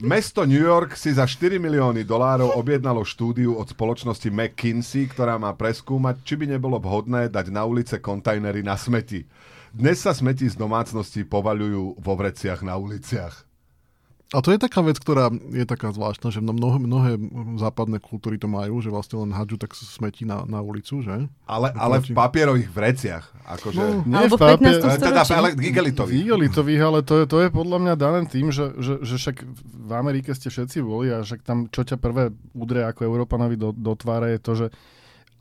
Mesto 0.00 0.48
New 0.48 0.64
York 0.64 0.96
si 0.96 1.12
za 1.12 1.28
4 1.28 1.60
milióny 1.60 2.08
dolárov 2.08 2.56
objednalo 2.56 3.04
štúdiu 3.04 3.60
od 3.60 3.68
spoločnosti 3.68 4.32
McKinsey, 4.32 5.12
ktorá 5.12 5.36
má 5.36 5.52
preskúmať, 5.52 6.24
či 6.24 6.40
by 6.40 6.56
nebolo 6.56 6.80
vhodné 6.80 7.28
dať 7.28 7.52
na 7.52 7.68
ulice 7.68 8.00
kontajnery 8.00 8.64
na 8.64 8.80
smeti. 8.80 9.28
Dnes 9.74 9.98
sa 9.98 10.14
smeti 10.14 10.46
z 10.46 10.54
domácností 10.54 11.26
povaľujú 11.26 11.98
vo 11.98 12.14
vreciach 12.14 12.62
na 12.62 12.78
uliciach. 12.78 13.42
A 14.34 14.42
to 14.42 14.50
je 14.50 14.58
taká 14.58 14.82
vec, 14.82 14.98
ktorá 14.98 15.30
je 15.30 15.62
taká 15.62 15.94
zvláštna, 15.94 16.30
že 16.34 16.42
mnohé, 16.42 16.78
mnohé 16.82 17.10
západné 17.58 18.02
kultúry 18.02 18.34
to 18.34 18.50
majú, 18.50 18.82
že 18.82 18.90
vlastne 18.90 19.22
len 19.22 19.30
hadžu 19.30 19.58
tak 19.58 19.74
smetí 19.74 20.26
na, 20.26 20.42
na 20.46 20.58
ulicu, 20.58 21.02
že? 21.06 21.30
Ale, 21.46 21.70
ale 21.74 22.02
v 22.02 22.14
papierových 22.14 22.70
vreciach. 22.70 23.24
Akože... 23.46 23.78
No. 23.78 24.02
Nie 24.02 24.26
Alebo 24.26 24.34
v 24.34 24.42
v 24.42 24.46
papier- 24.58 24.78
15. 24.82 24.90
Eh, 24.90 24.98
teda 24.98 25.22
storočí. 25.22 25.34
ale 25.38 25.48
igelitových. 25.54 26.18
Igelitových, 26.26 26.82
ale 26.82 26.98
to 27.06 27.14
je, 27.22 27.24
to 27.30 27.36
je 27.46 27.48
podľa 27.50 27.78
mňa 27.82 27.94
dané 27.94 28.20
tým, 28.26 28.50
že, 28.50 28.74
že, 28.78 28.94
že 29.06 29.14
však 29.22 29.36
v 29.70 29.92
Amerike 29.94 30.30
ste 30.34 30.50
všetci 30.50 30.82
boli 30.82 31.14
a 31.14 31.22
však 31.22 31.42
tam 31.46 31.70
čo 31.70 31.86
ťa 31.86 31.98
prvé 31.98 32.34
udrie 32.58 32.82
ako 32.82 33.06
Európanovi 33.06 33.54
do, 33.54 33.70
do 33.70 33.94
tváre 33.94 34.34
je 34.34 34.40
to, 34.42 34.52
že 34.54 34.66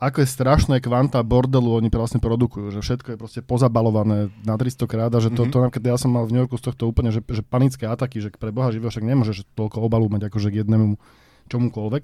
ako 0.04 0.20
je 0.20 0.28
strašné 0.28 0.76
kvanta 0.84 1.24
bordelu 1.24 1.80
oni 1.80 1.88
vlastne 1.88 2.20
produkujú, 2.20 2.68
že 2.68 2.84
všetko 2.84 3.14
je 3.14 3.18
proste 3.18 3.40
pozabalované 3.40 4.28
na 4.44 4.54
300 4.60 4.84
krát 4.84 5.08
a 5.08 5.18
že 5.18 5.32
to, 5.32 5.48
Mhm. 5.48 5.50
to 5.50 5.56
napríklad 5.64 5.84
ja 5.84 5.96
som 5.96 6.12
mal 6.12 6.28
v 6.28 6.36
New 6.36 6.42
Yorku 6.44 6.60
z 6.60 6.68
tohto 6.68 6.84
úplne, 6.84 7.08
že, 7.08 7.24
že 7.24 7.40
panické 7.40 7.88
ataky, 7.88 8.20
že 8.20 8.28
pre 8.36 8.52
Boha 8.52 8.68
živého 8.68 8.92
však 8.92 9.04
nemôžeš 9.04 9.48
toľko 9.56 9.80
obalu 9.80 10.12
mať 10.12 10.28
akože 10.28 10.52
k 10.52 10.60
jednému 10.62 11.00
čomukoľvek. 11.48 12.02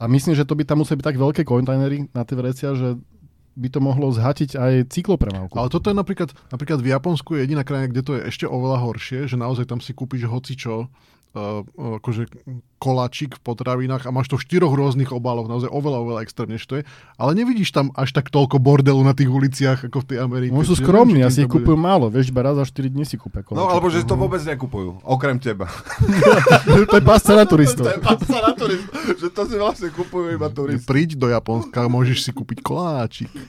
A 0.00 0.04
myslím, 0.10 0.34
že 0.36 0.44
to 0.44 0.58
by 0.58 0.68
tam 0.68 0.82
museli 0.84 1.00
byť 1.00 1.06
tak 1.06 1.18
veľké 1.22 1.42
kontajnery 1.46 2.10
na 2.12 2.26
tie 2.26 2.36
vrecia, 2.36 2.74
že 2.74 2.98
by 3.54 3.68
to 3.70 3.78
mohlo 3.78 4.10
zhatiť 4.10 4.58
aj 4.58 4.72
cyklopremávku. 4.90 5.54
Ale 5.54 5.70
toto 5.70 5.86
je 5.86 5.94
napríklad, 5.94 6.34
napríklad 6.50 6.82
v 6.82 6.90
Japonsku 6.90 7.38
je 7.38 7.46
jediná 7.46 7.62
krajina, 7.62 7.86
kde 7.86 8.02
to 8.02 8.12
je 8.18 8.26
ešte 8.26 8.44
oveľa 8.50 8.82
horšie, 8.82 9.30
že 9.30 9.38
naozaj 9.38 9.70
tam 9.70 9.78
si 9.78 9.94
kúpiš 9.94 10.26
hocičo 10.26 10.74
uh, 10.74 10.86
akože 11.34 12.30
koláčik 12.78 13.40
v 13.40 13.42
potravinách 13.42 14.04
a 14.06 14.12
máš 14.12 14.28
to 14.28 14.36
v 14.36 14.44
štyroch 14.44 14.70
rôznych 14.76 15.08
obaloch, 15.08 15.48
naozaj 15.48 15.72
oveľa, 15.72 15.98
oveľa 16.04 16.20
extrém, 16.22 16.52
než 16.52 16.62
to 16.68 16.78
je. 16.78 16.82
Ale 17.16 17.32
nevidíš 17.32 17.72
tam 17.72 17.90
až 17.96 18.12
tak 18.12 18.28
toľko 18.28 18.60
bordelu 18.60 19.00
na 19.00 19.16
tých 19.16 19.32
uliciach, 19.32 19.88
ako 19.88 20.04
v 20.04 20.06
tej 20.14 20.18
Amerike. 20.20 20.52
Oni 20.52 20.68
sú 20.68 20.76
skromní, 20.76 21.24
asi 21.24 21.42
ich 21.42 21.50
kupujú 21.50 21.80
málo, 21.80 22.12
vieš, 22.12 22.28
iba 22.28 22.44
raz 22.44 22.60
za 22.60 22.68
4 22.68 22.92
dní 22.92 23.08
si 23.08 23.16
kúpia 23.16 23.40
No 23.40 23.56
koláčik. 23.56 23.72
alebo 23.72 23.86
že 23.88 24.00
to 24.04 24.14
vôbec 24.14 24.42
nekupujú, 24.44 25.00
okrem 25.00 25.40
teba. 25.40 25.66
to 26.92 26.96
je 27.00 27.04
pásca 27.04 27.32
na 27.34 27.48
turistov. 27.48 27.88
To 27.88 27.96
je 27.96 28.02
pasa 28.04 28.38
na 28.38 28.52
turist, 28.52 28.86
že 29.16 29.28
to 29.32 29.42
si 29.48 29.56
vlastne 29.56 29.88
kupujú 29.88 30.36
iba 30.36 30.52
turisti. 30.52 30.84
Príď 30.84 31.16
do 31.16 31.32
Japonska, 31.32 31.88
môžeš 31.88 32.20
si 32.20 32.30
kúpiť 32.30 32.60
koláčik. 32.60 33.32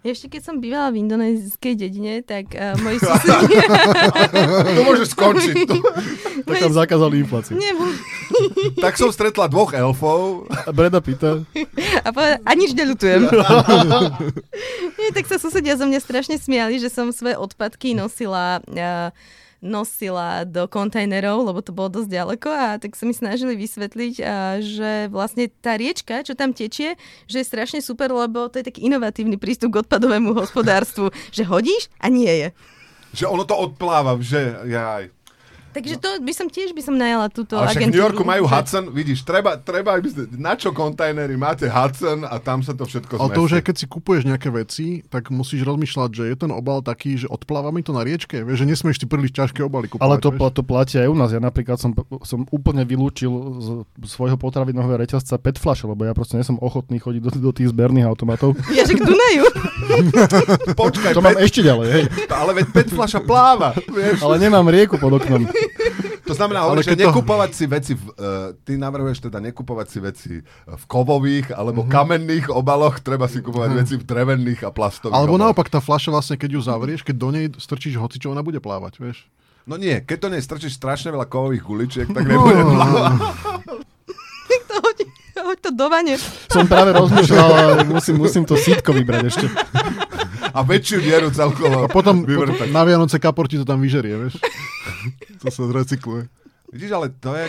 Ešte 0.00 0.32
keď 0.32 0.42
som 0.48 0.64
bývala 0.64 0.88
v 0.96 1.04
indonéskej 1.04 1.76
dedine, 1.76 2.24
tak 2.24 2.56
uh, 2.56 2.72
moji 2.80 2.96
susedia... 3.04 3.68
To 4.76 4.80
môže 4.88 5.04
skončiť. 5.12 5.68
To. 5.68 5.76
Tak 6.50 6.56
tam 6.56 6.72
zakázali 6.72 7.20
infláciu. 7.20 7.60
Nie, 7.60 7.76
Tak 8.80 8.96
som 8.96 9.12
stretla 9.12 9.46
dvoch 9.52 9.76
elfov. 9.76 10.48
A 10.48 10.72
Breda 10.72 11.04
pýta, 11.04 11.44
a, 12.00 12.08
povedala, 12.10 12.40
a 12.40 12.50
nič 12.56 12.72
neľutujem. 12.72 13.28
Nie, 14.96 15.08
tak 15.12 15.28
sa 15.28 15.36
susedia 15.36 15.76
zo 15.76 15.84
mňa 15.84 16.00
strašne 16.00 16.40
smiali, 16.40 16.80
že 16.80 16.88
som 16.88 17.12
svoje 17.12 17.36
odpadky 17.36 17.92
nosila 17.92 18.64
uh, 18.64 19.12
nosila 19.60 20.48
do 20.48 20.64
kontajnerov, 20.64 21.44
lebo 21.44 21.60
to 21.60 21.76
bolo 21.76 21.92
dosť 21.92 22.08
ďaleko 22.08 22.48
a 22.48 22.66
tak 22.80 22.96
sa 22.96 23.04
mi 23.04 23.12
snažili 23.12 23.54
vysvetliť, 23.60 24.14
že 24.64 24.90
vlastne 25.12 25.52
tá 25.60 25.76
riečka, 25.76 26.24
čo 26.24 26.32
tam 26.32 26.56
tečie, 26.56 26.96
že 27.28 27.44
je 27.44 27.46
strašne 27.46 27.84
super, 27.84 28.08
lebo 28.08 28.48
to 28.48 28.58
je 28.60 28.68
taký 28.68 28.88
inovatívny 28.88 29.36
prístup 29.36 29.76
k 29.76 29.84
odpadovému 29.84 30.32
hospodárstvu, 30.32 31.12
že 31.28 31.44
hodíš 31.44 31.92
a 32.00 32.08
nie 32.08 32.28
je. 32.28 32.48
Že 33.20 33.24
ono 33.28 33.44
to 33.44 33.54
odpláva, 33.58 34.16
že 34.22 34.56
jaj. 34.64 35.12
Takže 35.70 36.02
to 36.02 36.08
by 36.18 36.32
som 36.34 36.46
tiež 36.46 36.74
by 36.74 36.82
som 36.82 36.98
najala 36.98 37.30
túto 37.30 37.54
Ale 37.54 37.70
však 37.70 37.78
v 37.78 37.80
agentúru. 37.80 37.94
New 37.94 38.04
Yorku 38.10 38.22
majú 38.26 38.44
Hudson, 38.44 38.84
vidíš, 38.90 39.22
treba, 39.22 39.54
treba, 39.54 39.94
aby 39.94 40.08
ste, 40.10 40.22
na 40.34 40.58
čo 40.58 40.74
kontajnery 40.74 41.38
máte 41.38 41.70
Hudson 41.70 42.26
a 42.26 42.36
tam 42.42 42.66
sa 42.66 42.74
to 42.74 42.82
všetko 42.84 43.16
Ale 43.16 43.30
to 43.30 43.46
už 43.46 43.54
zmestí. 43.54 43.58
aj 43.58 43.64
keď 43.70 43.74
si 43.78 43.86
kupuješ 43.86 44.22
nejaké 44.26 44.48
veci, 44.50 44.86
tak 45.06 45.30
musíš 45.30 45.62
rozmýšľať, 45.62 46.10
že 46.10 46.24
je 46.26 46.36
ten 46.36 46.50
obal 46.50 46.82
taký, 46.82 47.14
že 47.14 47.30
odpláva 47.30 47.70
mi 47.70 47.86
to 47.86 47.94
na 47.94 48.02
riečke. 48.02 48.42
Vieš, 48.42 48.62
že 48.62 48.66
nesmieš 48.66 48.96
si 48.98 49.06
príliš 49.06 49.30
ťažké 49.30 49.62
obaly 49.62 49.86
kupovať. 49.86 50.02
ale 50.02 50.14
to, 50.18 50.34
vieš. 50.34 50.58
to 50.58 50.62
platí 50.66 50.98
aj 50.98 51.06
u 51.06 51.14
nás. 51.14 51.30
Ja 51.30 51.38
napríklad 51.38 51.78
som, 51.78 51.94
som 52.26 52.42
úplne 52.50 52.82
vylúčil 52.82 53.30
z 53.62 53.66
svojho 54.10 54.34
potravinového 54.34 54.98
reťazca 54.98 55.38
PET 55.38 55.62
flaše, 55.62 55.86
lebo 55.86 56.02
ja 56.02 56.10
proste 56.10 56.42
som 56.42 56.58
ochotný 56.58 56.98
chodiť 56.98 57.20
do, 57.22 57.30
do 57.30 57.52
tých 57.54 57.70
zberných 57.70 58.10
automatov. 58.10 58.58
Ja, 58.74 58.86
že 58.86 58.96
k 58.96 59.02
Dunaju. 59.02 59.44
Počkaj, 60.74 61.12
To 61.12 61.20
mám 61.20 61.36
pet, 61.36 61.44
ešte 61.50 61.60
ďalej, 61.60 61.86
hej. 61.90 62.04
ale 62.40 62.50
veď 62.62 62.66
pet 62.72 62.88
fľaša 62.90 63.20
pláva. 63.22 63.74
Vieš? 63.76 64.22
Ale 64.22 64.38
nemám 64.38 64.66
rieku 64.70 64.96
pod 64.96 65.20
oknom. 65.20 65.44
To 66.22 66.32
znamená, 66.32 66.62
Ale 66.62 66.78
že 66.80 66.92
to- 66.92 67.02
nekupovať 67.02 67.50
si 67.50 67.64
veci, 67.66 67.92
v, 67.92 68.02
uh, 68.08 68.14
ty 68.58 68.76
navrhuješ 68.76 69.18
teda 69.20 69.42
nekupovať 69.42 69.86
si 69.86 69.98
veci 69.98 70.32
v 70.66 70.84
kovových 70.86 71.50
alebo 71.50 71.82
Mhm. 71.82 71.90
kamenných 71.90 72.46
obaloch, 72.48 72.98
treba 72.98 73.26
si 73.26 73.38
kupovať 73.38 73.70
veci 73.74 73.94
v 73.94 74.04
drevených 74.04 74.62
a 74.62 74.70
plastových 74.70 75.10
Alebo 75.12 75.34
obaloch. 75.34 75.50
naopak 75.50 75.68
tá 75.68 75.78
fľaša 75.78 76.10
vlastne, 76.10 76.36
keď 76.36 76.50
ju 76.52 76.60
zavrieš, 76.62 77.00
keď 77.02 77.16
do 77.16 77.28
nej 77.30 77.46
strčíš 77.52 77.96
hoci 77.96 78.16
čo, 78.16 78.28
ona 78.28 78.40
bude 78.40 78.58
plávať, 78.58 78.98
vieš. 78.98 79.26
No 79.62 79.74
nie, 79.74 79.98
keď 79.98 80.18
to 80.18 80.28
nej 80.28 80.40
strčíš 80.40 80.72
strašne 80.72 81.10
veľa 81.10 81.26
kovových 81.26 81.62
guličiek, 81.62 82.06
tak 82.06 82.22
No. 82.24 82.46
nebude 82.46 82.62
plávať. 82.64 83.12
to 84.62 84.74
hoď, 84.76 84.98
hoď 85.42 85.58
to 85.60 85.70
do 85.72 85.86
vane. 85.86 86.14
Som 86.46 86.64
práve 86.64 86.90
rozmýšľal, 86.96 87.48
ale 87.50 87.82
musím, 87.84 88.16
musím 88.16 88.42
to 88.44 88.54
sítko 88.54 88.92
vybrať 88.92 89.22
ešte. 89.26 89.46
A 90.50 90.62
väčšiu 90.62 90.98
dieru 90.98 91.30
celkovo 91.30 91.84
A 91.84 91.88
potom, 91.88 92.22
potom 92.22 92.54
na 92.68 92.82
Vianoce 92.82 93.16
kapor 93.16 93.46
ti 93.46 93.54
to 93.54 93.62
tam 93.62 93.78
vyžerie, 93.78 94.14
vieš. 94.16 94.34
To 95.40 95.48
sa 95.48 95.62
zrecykluje. 95.66 96.28
Vidíš, 96.68 96.90
ale 96.92 97.10
to 97.10 97.34
je, 97.34 97.46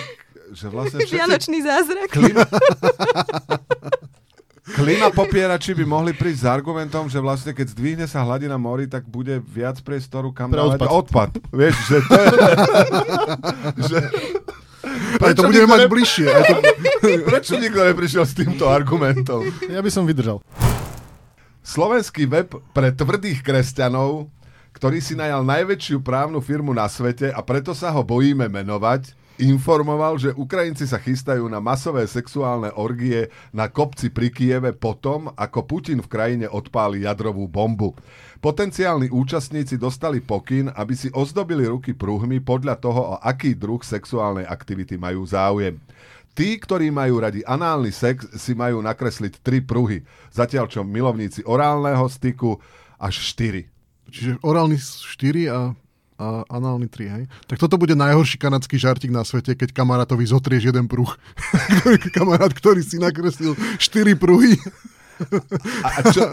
že 0.53 0.65
vlastne 0.67 0.97
všetci 1.03 1.13
Vianočný 1.13 1.57
zázrak. 1.61 2.07
klima... 2.09 2.43
klima 4.71 5.11
popierači 5.11 5.75
by 5.75 5.83
mohli 5.83 6.11
prísť 6.11 6.41
s 6.41 6.47
argumentom, 6.47 7.05
že 7.05 7.19
vlastne 7.19 7.51
keď 7.51 7.67
zdvihne 7.69 8.05
sa 8.07 8.23
hladina 8.23 8.55
mori, 8.55 8.87
tak 8.87 9.03
bude 9.03 9.43
viac 9.43 9.77
priestoru 9.83 10.31
kam 10.31 10.49
Pre 10.49 10.63
odpad. 10.63 10.87
odpad. 10.87 11.29
Vieš, 11.51 11.75
že 11.85 11.97
to 12.01 12.13
je... 12.15 12.27
že... 13.91 13.97
Aj 15.21 15.33
to 15.35 15.45
budeme 15.45 15.67
mať 15.69 15.81
ne- 15.85 15.91
bližšie. 15.91 16.25
Aj 16.25 16.43
to... 16.47 16.53
Prečo 17.27 17.53
nikto 17.59 17.81
neprišiel 17.83 18.23
s 18.25 18.33
týmto 18.33 18.65
argumentom? 18.65 19.43
Ja 19.69 19.83
by 19.83 19.91
som 19.91 20.07
vydržal. 20.07 20.41
Slovenský 21.61 22.25
web 22.25 22.49
pre 22.73 22.89
tvrdých 22.89 23.45
kresťanov, 23.45 24.33
ktorý 24.71 25.03
si 25.03 25.13
najal 25.13 25.43
najväčšiu 25.43 25.99
právnu 26.01 26.39
firmu 26.39 26.71
na 26.71 26.87
svete 26.87 27.29
a 27.29 27.39
preto 27.43 27.75
sa 27.75 27.91
ho 27.91 28.01
bojíme 28.01 28.47
menovať, 28.47 29.13
informoval, 29.41 30.21
že 30.21 30.37
Ukrajinci 30.37 30.85
sa 30.85 31.01
chystajú 31.01 31.49
na 31.49 31.57
masové 31.57 32.05
sexuálne 32.05 32.69
orgie 32.77 33.33
na 33.49 33.65
kopci 33.65 34.13
pri 34.13 34.29
Kieve 34.29 34.71
potom, 34.71 35.33
ako 35.33 35.65
Putin 35.65 35.99
v 35.99 36.11
krajine 36.11 36.45
odpáli 36.45 37.09
jadrovú 37.09 37.49
bombu. 37.49 37.97
Potenciálni 38.37 39.09
účastníci 39.09 39.77
dostali 39.81 40.21
pokyn, 40.21 40.69
aby 40.73 40.93
si 40.93 41.09
ozdobili 41.13 41.65
ruky 41.65 41.97
pruhmi 41.97 42.41
podľa 42.41 42.77
toho, 42.77 43.01
o 43.01 43.19
aký 43.21 43.57
druh 43.57 43.81
sexuálnej 43.81 44.45
aktivity 44.45 44.97
majú 44.97 45.25
záujem. 45.25 45.77
Tí, 46.31 46.55
ktorí 46.55 46.93
majú 46.93 47.19
radi 47.19 47.43
análny 47.43 47.91
sex, 47.91 48.23
si 48.39 48.55
majú 48.55 48.79
nakresliť 48.79 49.43
tri 49.43 49.59
pruhy, 49.59 50.07
zatiaľ 50.31 50.71
čo 50.71 50.81
milovníci 50.85 51.43
orálneho 51.43 52.07
styku 52.07 52.55
až 52.95 53.19
štyri. 53.19 53.67
Čiže 54.11 54.31
orálny 54.43 54.75
4 54.75 55.47
a, 55.47 55.71
a 56.19 56.25
análny 56.51 56.91
3, 56.91 57.15
hej? 57.15 57.23
Tak 57.47 57.57
toto 57.57 57.79
bude 57.79 57.95
najhorší 57.95 58.35
kanadský 58.37 58.75
žartik 58.75 59.09
na 59.09 59.23
svete, 59.23 59.55
keď 59.55 59.71
kamarátovi 59.71 60.27
zotrieš 60.27 60.69
jeden 60.69 60.85
pruh. 60.91 61.09
Kamarát, 62.15 62.51
ktorý 62.51 62.83
si 62.83 62.99
nakreslil 62.99 63.55
4 63.79 64.19
pruhy. 64.19 64.59
A, 65.81 65.87
a 65.87 65.99
čo, 66.11 66.27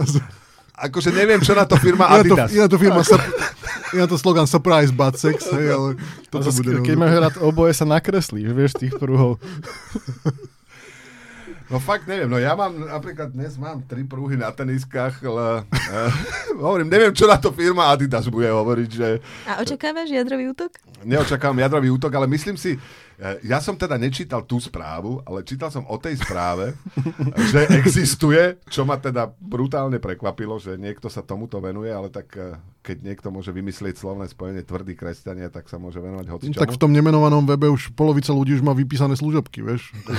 akože 0.74 1.10
neviem, 1.14 1.38
čo 1.38 1.52
na 1.54 1.68
to 1.68 1.76
firma 1.78 2.06
Iná 2.08 2.14
to, 2.14 2.34
Adidas. 2.34 2.50
iná 2.54 2.66
to 2.66 2.78
firma, 2.80 3.02
sur- 3.04 3.28
iná 3.94 4.06
to 4.08 4.16
slogan 4.16 4.46
Surprise 4.48 4.94
Butt 4.94 5.20
Sex, 5.20 5.44
hej, 5.52 5.66
ale 5.74 5.88
toto 6.32 6.48
bude... 6.54 6.82
keď 6.82 6.94
máš 6.96 7.12
rád 7.18 7.34
oboje, 7.42 7.76
sa 7.76 7.84
nakreslíš, 7.84 8.48
vieš, 8.54 8.72
tých 8.80 8.94
pruhov. 8.96 9.38
No 11.68 11.76
fakt 11.76 12.08
neviem, 12.08 12.32
no 12.32 12.40
ja 12.40 12.56
mám 12.56 12.72
napríklad 12.72 13.28
dnes 13.28 13.60
mám 13.60 13.84
tri 13.84 14.00
prúhy 14.00 14.40
na 14.40 14.48
teniskách, 14.48 15.20
ale 15.20 15.68
uh, 15.68 16.56
hovorím, 16.64 16.88
neviem, 16.88 17.12
čo 17.12 17.28
na 17.28 17.36
to 17.36 17.52
firma 17.52 17.92
Adidas 17.92 18.24
bude 18.24 18.48
hovoriť, 18.48 18.88
že 18.88 19.20
A 19.44 19.60
očakávaš 19.60 20.08
jadrový 20.08 20.48
útok? 20.48 20.80
neočakávam 21.04 21.62
jadrový 21.62 21.94
útok, 21.94 22.10
ale 22.10 22.26
myslím 22.26 22.58
si, 22.58 22.74
eh, 22.74 23.38
ja 23.46 23.62
som 23.62 23.78
teda 23.78 23.94
nečítal 23.94 24.42
tú 24.42 24.58
správu, 24.58 25.22
ale 25.22 25.46
čítal 25.46 25.70
som 25.70 25.86
o 25.86 25.94
tej 25.94 26.18
správe, 26.18 26.74
že 27.54 27.70
existuje, 27.78 28.58
čo 28.66 28.82
ma 28.82 28.98
teda 28.98 29.30
brutálne 29.38 30.02
prekvapilo, 30.02 30.58
že 30.58 30.74
niekto 30.74 31.06
sa 31.06 31.22
tomuto 31.22 31.62
venuje, 31.62 31.92
ale 31.92 32.10
tak 32.10 32.26
eh, 32.34 32.58
keď 32.82 33.04
niekto 33.04 33.28
môže 33.28 33.52
vymyslieť 33.52 34.00
slovné 34.00 34.24
spojenie 34.26 34.64
tvrdý 34.64 34.96
kresťania, 34.96 35.52
tak 35.52 35.68
sa 35.68 35.76
môže 35.76 36.00
venovať 36.00 36.26
hocičomu. 36.32 36.56
Tak 36.56 36.72
v 36.72 36.80
tom 36.80 36.88
nemenovanom 36.88 37.44
webe 37.44 37.68
už 37.68 37.92
polovica 37.92 38.32
ľudí 38.32 38.56
už 38.56 38.64
má 38.64 38.72
vypísané 38.72 39.12
služobky, 39.12 39.60
vieš. 39.60 39.92
Už, 40.08 40.18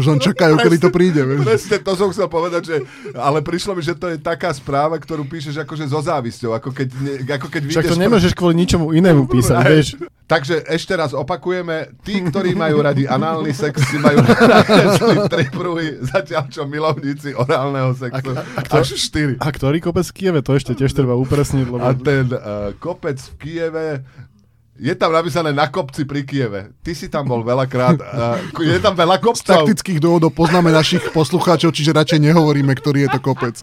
už 0.00 0.04
len 0.08 0.18
čakajú, 0.32 0.56
kedy 0.56 0.77
to 0.78 0.88
príde, 0.94 1.20
vieš. 1.20 1.42
Presne 1.44 1.76
to 1.82 1.92
som 1.94 2.08
chcel 2.14 2.28
povedať, 2.30 2.62
že, 2.64 2.76
ale 3.14 3.42
prišlo 3.42 3.74
mi, 3.74 3.82
že 3.82 3.98
to 3.98 4.14
je 4.14 4.18
taká 4.18 4.54
správa, 4.54 4.96
ktorú 4.96 5.26
píšeš 5.26 5.62
akože 5.66 5.84
so 5.90 6.00
závisťou, 6.00 6.54
ako 6.54 6.70
keď, 6.72 6.88
ne, 6.98 7.12
ako 7.26 7.46
keď 7.50 7.62
Však 7.68 7.90
to 7.90 7.98
nemôžeš 7.98 8.32
kvôli 8.32 8.54
ničomu 8.58 8.94
inému 8.94 9.26
písať, 9.26 9.56
Aj. 9.58 9.66
vieš. 9.68 9.98
Takže 10.28 10.60
ešte 10.68 10.92
raz 10.92 11.16
opakujeme, 11.16 11.88
tí, 12.04 12.20
ktorí 12.20 12.52
majú 12.52 12.84
radi 12.84 13.08
análny 13.08 13.56
sex, 13.56 13.80
si 13.88 13.96
majú 13.96 14.20
tri 15.32 15.48
pruhy, 15.48 16.04
zatiaľ 16.04 16.52
čo 16.52 16.68
milovníci 16.68 17.32
orálneho 17.32 17.96
sexu 17.96 18.36
A- 18.36 18.44
a 18.44 18.60
kto- 18.60 18.76
až 18.84 18.92
štyri. 19.00 19.40
A 19.40 19.48
ktorý 19.48 19.80
kopec 19.80 20.04
v 20.04 20.14
Kieve, 20.14 20.40
to 20.44 20.52
ešte 20.52 20.76
tiež 20.76 20.92
treba 20.92 21.16
upresniť, 21.16 21.64
lebo... 21.72 21.80
A 21.80 21.96
ten 21.96 22.28
uh, 22.28 22.76
kopec 22.76 23.16
v 23.16 23.34
Kieve, 23.40 23.86
je 24.78 24.94
tam 24.94 25.10
napísané 25.10 25.50
na 25.50 25.66
kopci 25.66 26.06
pri 26.06 26.22
Kieve. 26.22 26.70
Ty 26.86 26.92
si 26.94 27.10
tam 27.10 27.26
bol 27.26 27.42
veľakrát. 27.42 27.98
Uh, 27.98 28.62
je 28.62 28.78
tam 28.78 28.94
veľa 28.94 29.18
Z 29.18 29.22
kopcov. 29.26 29.54
taktických 29.66 29.98
dôvodov 29.98 30.30
poznáme 30.30 30.70
našich 30.70 31.02
poslucháčov, 31.10 31.74
čiže 31.74 31.90
radšej 31.90 32.22
nehovoríme, 32.30 32.70
ktorý 32.78 33.10
je 33.10 33.18
to 33.18 33.20
kopec. 33.20 33.58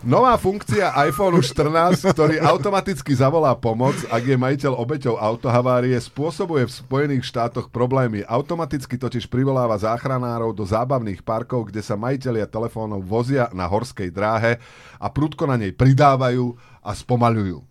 Nová 0.00 0.32
funkcia 0.40 0.96
iPhone 1.12 1.44
14, 1.44 2.16
ktorý 2.16 2.40
automaticky 2.40 3.12
zavolá 3.12 3.52
pomoc, 3.52 3.92
ak 4.08 4.22
je 4.24 4.32
majiteľ 4.32 4.72
obeťou 4.72 5.20
autohavárie, 5.20 5.92
spôsobuje 6.00 6.64
v 6.64 6.72
Spojených 6.72 7.28
štátoch 7.28 7.68
problémy. 7.68 8.24
Automaticky 8.24 8.96
totiž 8.96 9.28
privoláva 9.28 9.76
záchranárov 9.76 10.56
do 10.56 10.64
zábavných 10.64 11.20
parkov, 11.20 11.68
kde 11.68 11.84
sa 11.84 12.00
majiteľia 12.00 12.48
telefónov 12.48 13.04
vozia 13.04 13.52
na 13.52 13.68
horskej 13.68 14.08
dráhe 14.08 14.56
a 14.96 15.06
prudko 15.12 15.44
na 15.44 15.60
nej 15.60 15.76
pridávajú 15.76 16.56
a 16.80 16.96
spomaľujú. 16.96 17.69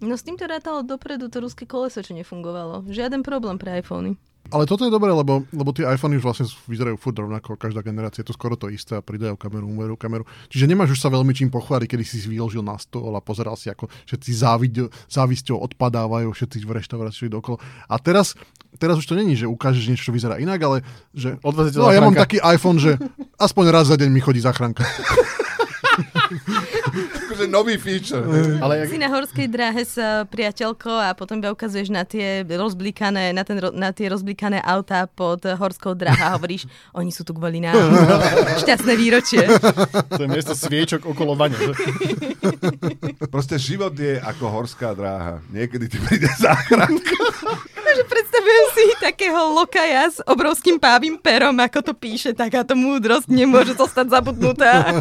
No 0.00 0.14
s 0.16 0.22
týmto 0.24 0.44
rátalo 0.44 0.84
dopredu 0.84 1.32
to 1.32 1.40
ruské 1.40 1.64
koleso, 1.64 2.04
čo 2.04 2.12
nefungovalo. 2.12 2.84
Žiaden 2.88 3.24
problém 3.24 3.56
pre 3.56 3.80
iPhony. 3.80 4.16
Ale 4.46 4.62
toto 4.62 4.86
je 4.86 4.94
dobré, 4.94 5.10
lebo, 5.10 5.42
lebo 5.50 5.74
tie 5.74 5.82
iPhony 5.90 6.22
už 6.22 6.24
vlastne 6.24 6.46
vyzerajú 6.70 6.94
furt 7.02 7.18
rovnako, 7.18 7.58
každá 7.58 7.82
generácia 7.82 8.22
je 8.22 8.30
to 8.30 8.36
skoro 8.38 8.54
to 8.54 8.70
isté 8.70 8.94
a 8.94 9.02
pridajú 9.02 9.34
kameru, 9.34 9.66
umerú 9.66 9.98
kameru. 9.98 10.22
Čiže 10.46 10.70
nemáš 10.70 10.94
už 10.94 11.02
sa 11.02 11.10
veľmi 11.10 11.34
čím 11.34 11.50
pochváliť, 11.50 11.90
kedy 11.90 12.04
si 12.06 12.22
vyložil 12.30 12.62
na 12.62 12.78
stôl 12.78 13.10
a 13.18 13.22
pozeral 13.22 13.58
si, 13.58 13.74
ako 13.74 13.90
všetci 14.06 14.30
závidio, 14.30 14.86
závisťou 15.10 15.58
odpadávajú, 15.66 16.30
všetci 16.30 16.62
v 16.62 16.78
reštaurácii 16.78 17.26
dokolo. 17.26 17.58
A 17.90 17.98
teraz 17.98 18.38
teraz 18.78 19.00
už 19.00 19.08
to 19.08 19.18
není, 19.18 19.34
že 19.34 19.50
ukážeš 19.50 19.88
niečo, 19.88 20.12
čo 20.12 20.14
vyzerá 20.14 20.38
inak, 20.38 20.60
ale 20.62 20.76
že... 21.10 21.40
Odvezete 21.42 21.80
No 21.80 21.90
ja 21.90 21.98
mám 21.98 22.14
záchranka. 22.14 22.22
taký 22.22 22.38
iPhone, 22.44 22.78
že 22.78 22.92
aspoň 23.40 23.64
raz 23.72 23.88
za 23.90 23.96
deň 23.98 24.08
mi 24.12 24.20
chodí 24.22 24.38
záchranka. 24.38 24.84
Akože 27.36 27.52
nový 27.52 27.76
feature. 27.76 28.24
Ale 28.64 28.80
jak, 28.80 28.88
Si 28.88 28.96
na 28.96 29.12
horskej 29.12 29.46
dráhe 29.52 29.84
s 29.84 30.00
eh, 30.00 30.24
priateľkou 30.24 30.96
a 30.96 31.12
potom 31.12 31.36
iba 31.36 31.52
ukazuješ 31.52 31.92
na 31.92 32.08
tie 32.08 32.40
rozblikané, 32.48 33.36
na, 33.36 33.44
ten, 33.44 33.60
na 33.76 33.92
tie 33.92 34.08
rozblikané 34.08 34.64
autá 34.64 35.04
pod 35.04 35.44
horskou 35.44 35.92
dráhou 35.92 36.32
a 36.32 36.34
hovoríš, 36.40 36.64
oni 36.98 37.12
sú 37.12 37.28
tu 37.28 37.36
kvôli 37.36 37.60
nám. 37.60 37.76
Šťastné 38.64 38.92
výročie. 38.96 39.44
to 40.16 40.22
je 40.24 40.28
miesto 40.32 40.56
sviečok 40.56 41.04
okolo 41.04 41.36
vane. 41.36 41.60
Proste 43.28 43.60
život 43.60 43.92
je 43.92 44.16
ako 44.16 44.48
horská 44.48 44.96
dráha. 44.96 45.44
Niekedy 45.52 45.92
ti 45.92 46.00
príde 46.00 46.32
záchranka. 46.40 47.20
že 47.96 48.04
predstavujem 48.04 48.66
si 48.76 48.84
takého 49.00 49.56
lokaja 49.56 50.08
s 50.08 50.18
obrovským 50.24 50.76
pávým 50.76 51.16
perom, 51.16 51.56
ako 51.56 51.80
to 51.80 51.92
píše, 51.96 52.36
takáto 52.36 52.76
múdrosť 52.76 53.28
nemôže 53.28 53.72
zostať 53.72 54.20
zabudnutá. 54.20 55.00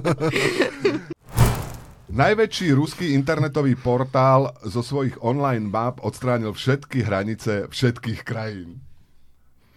Najväčší 2.15 2.72
ruský 2.72 3.12
internetový 3.12 3.75
portál 3.75 4.55
zo 4.63 4.79
svojich 4.79 5.19
online 5.19 5.67
map 5.67 6.00
odstránil 6.00 6.55
všetky 6.55 7.03
hranice 7.03 7.67
všetkých 7.67 8.24
krajín. 8.24 8.85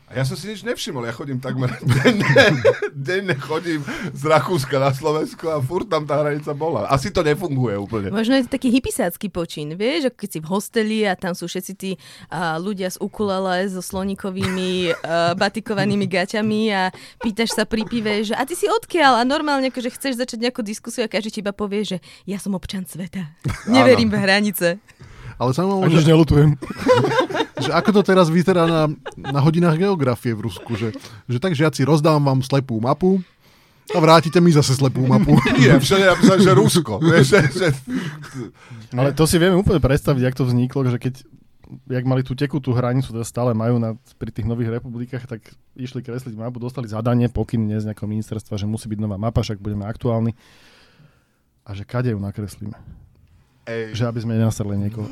A 0.09 0.17
ja 0.17 0.25
som 0.25 0.41
si 0.41 0.49
nič 0.49 0.65
nevšimol, 0.65 1.05
ja 1.05 1.13
chodím 1.13 1.37
takmer 1.37 1.69
denne, 2.01 2.65
denne 2.97 3.37
chodím 3.37 3.85
z 4.17 4.23
Rakúska 4.25 4.81
na 4.81 4.97
Slovensku 4.97 5.53
a 5.53 5.61
furt 5.61 5.85
tam 5.85 6.09
tá 6.09 6.25
hranica 6.25 6.57
bola. 6.57 6.89
Asi 6.89 7.13
to 7.13 7.21
nefunguje 7.21 7.77
úplne. 7.77 8.09
Možno 8.09 8.41
je 8.41 8.49
to 8.49 8.57
taký 8.57 8.73
hypisácky 8.73 9.29
počin, 9.29 9.77
vieš, 9.77 10.09
ako 10.09 10.17
keď 10.17 10.31
si 10.33 10.41
v 10.41 10.47
hosteli 10.49 10.99
a 11.05 11.13
tam 11.13 11.37
sú 11.37 11.45
všetci 11.45 11.73
tí 11.77 11.91
uh, 12.33 12.57
ľudia 12.57 12.89
z 12.89 12.97
ukulele 13.05 13.69
so 13.69 13.85
sloníkovými 13.85 14.97
uh, 14.97 15.37
batikovanými 15.37 16.09
gaťami 16.09 16.63
a 16.73 16.89
pýtaš 17.21 17.53
sa 17.53 17.69
pri 17.69 17.85
pive, 17.85 18.25
že 18.25 18.33
a 18.33 18.49
ty 18.49 18.57
si 18.57 18.65
odkiaľ? 18.65 19.21
A 19.21 19.29
normálne 19.29 19.69
akože 19.69 19.93
chceš 19.93 20.17
začať 20.17 20.49
nejakú 20.49 20.65
diskusiu 20.65 21.05
a 21.05 21.13
každý 21.13 21.37
ti 21.37 21.41
iba 21.45 21.53
povie, 21.53 21.85
že 21.85 21.97
ja 22.25 22.41
som 22.41 22.57
občan 22.57 22.89
sveta. 22.89 23.37
Neverím 23.69 24.09
v 24.09 24.17
hranice. 24.25 24.81
Ale 25.39 25.55
zaujímavé, 25.55 25.83
nič 25.87 26.03
že, 26.03 26.11
nelutujem. 26.11 26.51
že 27.65 27.71
ako 27.71 27.91
to 27.95 28.03
teraz 28.03 28.27
vyzerá 28.27 28.67
na, 28.67 28.83
na 29.15 29.41
hodinách 29.41 29.79
geografie 29.79 30.35
v 30.35 30.51
Rusku. 30.51 30.75
Že, 30.75 30.99
že 31.31 31.39
tak 31.39 31.55
žiaci 31.55 31.87
rozdám 31.87 32.19
vám 32.19 32.43
slepú 32.43 32.83
mapu 32.83 33.23
a 33.95 33.99
vrátite 34.03 34.43
mi 34.43 34.51
zase 34.51 34.75
slepú 34.75 35.07
mapu. 35.07 35.39
Nie, 35.63 35.79
všade 35.79 36.05
napísané, 36.11 36.41
že 36.43 36.53
Rusko. 36.53 36.99
Vieš, 36.99 37.27
že, 37.31 37.41
že... 37.55 37.69
Ale 38.93 39.15
to 39.15 39.25
si 39.25 39.39
vieme 39.39 39.57
úplne 39.57 39.79
predstaviť, 39.79 40.23
jak 40.27 40.37
to 40.37 40.45
vzniklo, 40.45 40.85
že 40.91 40.99
keď 40.99 41.15
jak 41.69 42.05
mali 42.09 42.25
tú 42.25 42.33
tekutú 42.33 42.73
hranicu, 42.73 43.13
teda 43.13 43.27
stále 43.29 43.53
majú 43.53 43.77
na, 43.77 43.93
pri 44.17 44.33
tých 44.33 44.49
nových 44.49 44.81
republikách, 44.81 45.29
tak 45.29 45.45
išli 45.77 46.01
kresliť 46.01 46.33
mapu, 46.33 46.57
dostali 46.57 46.89
zadanie, 46.89 47.29
pokyn 47.29 47.69
dnes 47.69 47.85
z 47.85 47.93
nejakého 47.93 48.09
ministerstva, 48.09 48.57
že 48.57 48.65
musí 48.65 48.89
byť 48.89 48.99
nová 49.05 49.21
mapa, 49.21 49.45
však 49.45 49.61
budeme 49.61 49.85
aktuálni. 49.85 50.33
A 51.69 51.77
že 51.77 51.85
kade 51.85 52.17
ju 52.17 52.21
nakreslíme? 52.21 52.73
Ej. 53.69 53.93
Že 53.93 54.05
aby 54.09 54.21
sme 54.25 54.33
nenasrli 54.41 54.75
niekoho. 54.81 55.07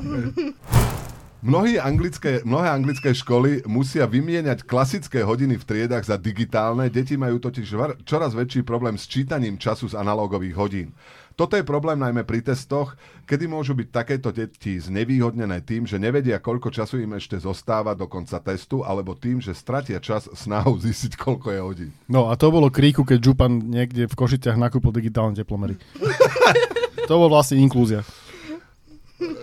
Mnohé 1.45 1.79
anglické, 1.79 2.41
mnohé 2.43 2.73
anglické 2.73 3.13
školy 3.15 3.63
musia 3.69 4.09
vymieňať 4.09 4.65
klasické 4.67 5.23
hodiny 5.23 5.61
v 5.61 5.69
triedach 5.69 6.03
za 6.03 6.17
digitálne. 6.17 6.89
Deti 6.91 7.15
majú 7.15 7.39
totiž 7.39 8.03
čoraz 8.03 8.33
väčší 8.35 8.65
problém 8.65 8.97
s 8.97 9.07
čítaním 9.07 9.55
času 9.55 9.93
z 9.93 10.01
analogových 10.01 10.57
hodín. 10.57 10.89
Toto 11.37 11.53
je 11.53 11.69
problém 11.69 12.01
najmä 12.01 12.25
pri 12.25 12.41
testoch, 12.41 12.97
kedy 13.29 13.45
môžu 13.45 13.77
byť 13.77 13.89
takéto 13.93 14.33
deti 14.33 14.81
znevýhodnené 14.81 15.61
tým, 15.61 15.85
že 15.85 16.01
nevedia, 16.01 16.41
koľko 16.41 16.73
času 16.73 17.05
im 17.05 17.13
ešte 17.13 17.37
zostáva 17.37 17.93
do 17.93 18.09
konca 18.09 18.41
testu, 18.41 18.81
alebo 18.81 19.13
tým, 19.13 19.45
že 19.45 19.53
stratia 19.53 20.01
čas 20.01 20.33
snahou 20.33 20.81
zistiť, 20.81 21.21
koľko 21.21 21.53
je 21.53 21.61
hodín. 21.61 21.91
No 22.09 22.33
a 22.33 22.41
to 22.41 22.49
bolo 22.49 22.73
kríku, 22.73 23.05
keď 23.05 23.21
Župan 23.21 23.69
niekde 23.69 24.09
v 24.09 24.17
Košiciach 24.17 24.57
nakúpil 24.57 24.97
digitálne 24.97 25.37
teplomery. 25.37 25.77
to 27.09 27.15
bol 27.21 27.29
vlastne 27.29 27.61
inklúzia. 27.61 28.01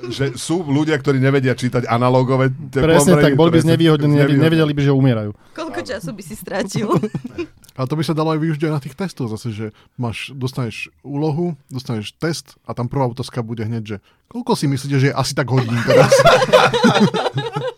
Že 0.10 0.38
sú 0.38 0.62
ľudia, 0.62 0.94
ktorí 1.02 1.18
nevedia 1.18 1.58
čítať 1.58 1.90
analogové 1.90 2.54
teplomery. 2.70 2.94
Presne 2.94 3.14
tak, 3.18 3.34
boli 3.34 3.52
by 3.58 3.60
znevýhodnení, 3.66 4.38
nevedeli 4.38 4.74
by, 4.74 4.82
že 4.86 4.94
umierajú. 4.94 5.32
Koľko 5.58 5.80
času 5.82 6.14
by 6.14 6.24
si 6.24 6.36
strátil? 6.38 6.88
A 7.74 7.90
to 7.90 7.98
by 7.98 8.06
sa 8.06 8.14
dalo 8.14 8.38
aj 8.38 8.40
využiť 8.46 8.70
aj 8.70 8.74
na 8.78 8.78
tých 8.78 8.94
testoch 8.94 9.34
zase, 9.34 9.50
že 9.50 9.66
máš, 9.98 10.30
dostaneš 10.30 10.94
úlohu, 11.02 11.58
dostaneš 11.74 12.14
test 12.22 12.54
a 12.70 12.78
tam 12.78 12.86
prvá 12.86 13.10
otázka 13.10 13.42
bude 13.42 13.66
hneď, 13.66 13.84
že 13.84 13.98
koľko 14.30 14.54
si 14.54 14.70
myslíte, 14.70 15.02
že 15.02 15.10
je 15.10 15.18
asi 15.18 15.34
tak 15.34 15.50
hodín 15.50 15.74
teraz? 15.82 16.14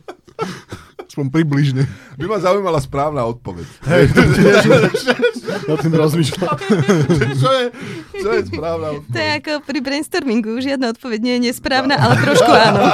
Aspoň 1.15 1.31
približne. 1.31 1.87
By 2.19 2.27
ma 2.27 2.43
zaujímala 2.43 2.75
správna 2.83 3.23
odpoveď. 3.23 3.63
Hej, 3.87 4.11
na 5.71 5.75
tým 5.79 5.95
rozmýšľam. 5.95 6.59
čo, 7.39 7.49
je, 7.55 7.65
čo 8.19 8.29
je 8.35 8.41
správna 8.51 8.99
odpoveď? 8.99 9.15
To 9.15 9.19
je 9.23 9.31
ako 9.39 9.51
pri 9.63 9.79
brainstormingu, 9.79 10.59
žiadna 10.59 10.91
odpoveď 10.91 11.19
nie 11.23 11.33
je 11.39 11.41
nesprávna, 11.47 11.95
ale 11.95 12.19
trošku 12.19 12.51
áno. 12.51 12.83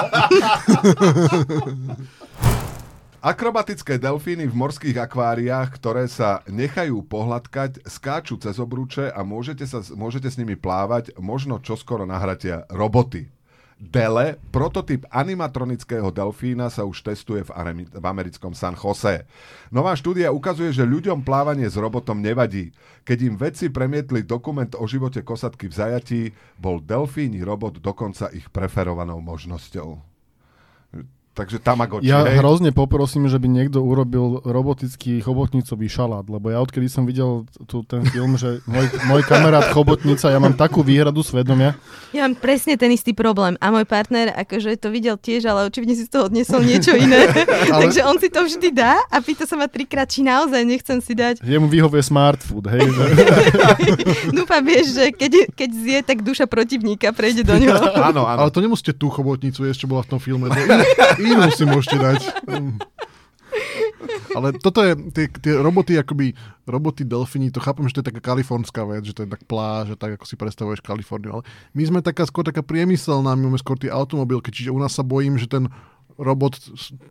Akrobatické 3.25 3.97
delfíny 3.97 4.45
v 4.45 4.53
morských 4.53 5.01
akváriách, 5.01 5.73
ktoré 5.81 6.05
sa 6.05 6.45
nechajú 6.45 7.01
pohľadkať, 7.01 7.89
skáču 7.89 8.37
cez 8.37 8.61
obruče 8.61 9.09
a 9.09 9.25
môžete, 9.25 9.65
sa, 9.65 9.81
môžete 9.97 10.29
s 10.29 10.37
nimi 10.37 10.53
plávať, 10.53 11.17
možno 11.17 11.57
čoskoro 11.57 12.05
nahratia 12.05 12.69
roboty. 12.69 13.33
Dele, 13.81 14.37
prototyp 14.53 15.09
animatronického 15.09 16.13
delfína 16.13 16.69
sa 16.69 16.85
už 16.85 17.01
testuje 17.01 17.41
v, 17.41 17.49
v 17.89 18.05
americkom 18.05 18.53
San 18.53 18.77
Jose. 18.77 19.25
Nová 19.73 19.97
štúdia 19.97 20.29
ukazuje, 20.29 20.69
že 20.69 20.85
ľuďom 20.85 21.25
plávanie 21.25 21.65
s 21.65 21.81
robotom 21.81 22.21
nevadí. 22.21 22.77
Keď 23.09 23.17
im 23.25 23.35
vedci 23.41 23.73
premietli 23.73 24.21
dokument 24.21 24.69
o 24.77 24.85
živote 24.85 25.25
kosatky 25.25 25.65
v 25.65 25.73
zajatí, 25.73 26.21
bol 26.61 26.77
delfíny 26.77 27.41
robot 27.41 27.81
dokonca 27.81 28.29
ich 28.29 28.53
preferovanou 28.53 29.17
možnosťou. 29.17 30.10
Takže 31.31 31.63
Tamagotchi, 31.63 32.11
Ja 32.11 32.27
hej? 32.27 32.43
hrozne 32.43 32.75
poprosím, 32.75 33.31
že 33.31 33.39
by 33.39 33.47
niekto 33.47 33.79
urobil 33.79 34.43
robotický 34.43 35.23
chobotnicový 35.23 35.87
šalát, 35.87 36.27
lebo 36.27 36.51
ja 36.51 36.59
odkedy 36.59 36.91
som 36.91 37.07
videl 37.07 37.47
tu 37.71 37.87
ten 37.87 38.03
film, 38.03 38.35
že 38.35 38.59
môj, 38.67 38.91
môj 39.07 39.23
kamarát 39.23 39.71
chobotnica, 39.71 40.27
ja 40.27 40.43
mám 40.43 40.59
takú 40.59 40.83
výhradu 40.83 41.23
svedomia. 41.23 41.79
Ja 42.11 42.27
mám 42.27 42.35
presne 42.35 42.75
ten 42.75 42.91
istý 42.91 43.15
problém. 43.15 43.55
A 43.63 43.71
môj 43.71 43.87
partner 43.87 44.35
akože 44.35 44.75
to 44.75 44.91
videl 44.91 45.15
tiež, 45.15 45.47
ale 45.47 45.71
očividne 45.71 45.95
si 45.95 46.03
z 46.03 46.11
toho 46.11 46.27
odnesol 46.27 46.67
niečo 46.67 46.91
iné. 46.99 47.31
Ale- 47.71 47.87
Takže 47.87 48.03
on 48.03 48.19
si 48.19 48.27
to 48.27 48.43
vždy 48.43 48.75
dá 48.75 48.99
a 49.07 49.23
pýta 49.23 49.47
sa 49.47 49.55
ma 49.55 49.71
trikrát, 49.71 50.11
či 50.11 50.27
naozaj 50.27 50.67
nechcem 50.67 50.99
si 50.99 51.15
dať. 51.15 51.39
Jemu 51.47 51.71
vyhovuje 51.71 52.03
smart 52.03 52.43
food, 52.43 52.67
hej. 52.67 52.91
Že... 52.91 53.03
Dúfam, 54.37 54.59
vieš, 54.67 54.99
že 54.99 55.15
keď, 55.15 55.31
keď 55.55 55.69
zje, 55.71 55.97
tak 56.03 56.27
duša 56.27 56.43
protivníka 56.43 57.15
prejde 57.15 57.47
do 57.47 57.55
ňoho. 57.55 57.87
Áno, 58.03 58.27
áno. 58.27 58.39
Ale 58.43 58.51
to 58.51 58.59
nemusíte 58.59 58.91
tú 58.91 59.07
chobotnicu 59.07 59.63
čo 59.71 59.87
bola 59.87 60.03
v 60.03 60.09
tom 60.11 60.19
filme. 60.19 60.51
Inú, 61.21 61.45
si 61.53 61.63
môžete 61.63 61.97
dať. 62.01 62.19
Ale 64.31 64.55
toto 64.57 64.79
je, 64.81 64.95
tie, 65.11 65.27
tie 65.27 65.53
roboty, 65.59 65.99
akoby 65.99 66.31
roboty 66.63 67.03
delfíni, 67.03 67.51
to 67.51 67.59
chápem, 67.59 67.83
že 67.91 67.99
to 67.99 68.01
je 68.01 68.09
taká 68.15 68.21
kalifornská 68.33 68.87
vec, 68.87 69.03
že 69.03 69.11
to 69.11 69.27
je 69.27 69.29
tak 69.29 69.43
pláž, 69.43 69.93
a 69.93 69.97
tak 69.99 70.15
ako 70.15 70.25
si 70.25 70.39
predstavuješ 70.39 70.79
Kaliforniu. 70.79 71.39
Ale 71.39 71.43
my 71.75 71.83
sme 71.83 71.99
taká 71.99 72.23
skôr 72.23 72.47
taká 72.47 72.63
priemyselná, 72.63 73.35
my 73.35 73.51
máme 73.51 73.59
skôr 73.59 73.75
tie 73.75 73.91
automobilky, 73.91 74.49
čiže 74.49 74.71
u 74.71 74.79
nás 74.79 74.95
sa 74.95 75.03
bojím, 75.03 75.35
že 75.35 75.51
ten 75.51 75.67
robot 76.21 76.61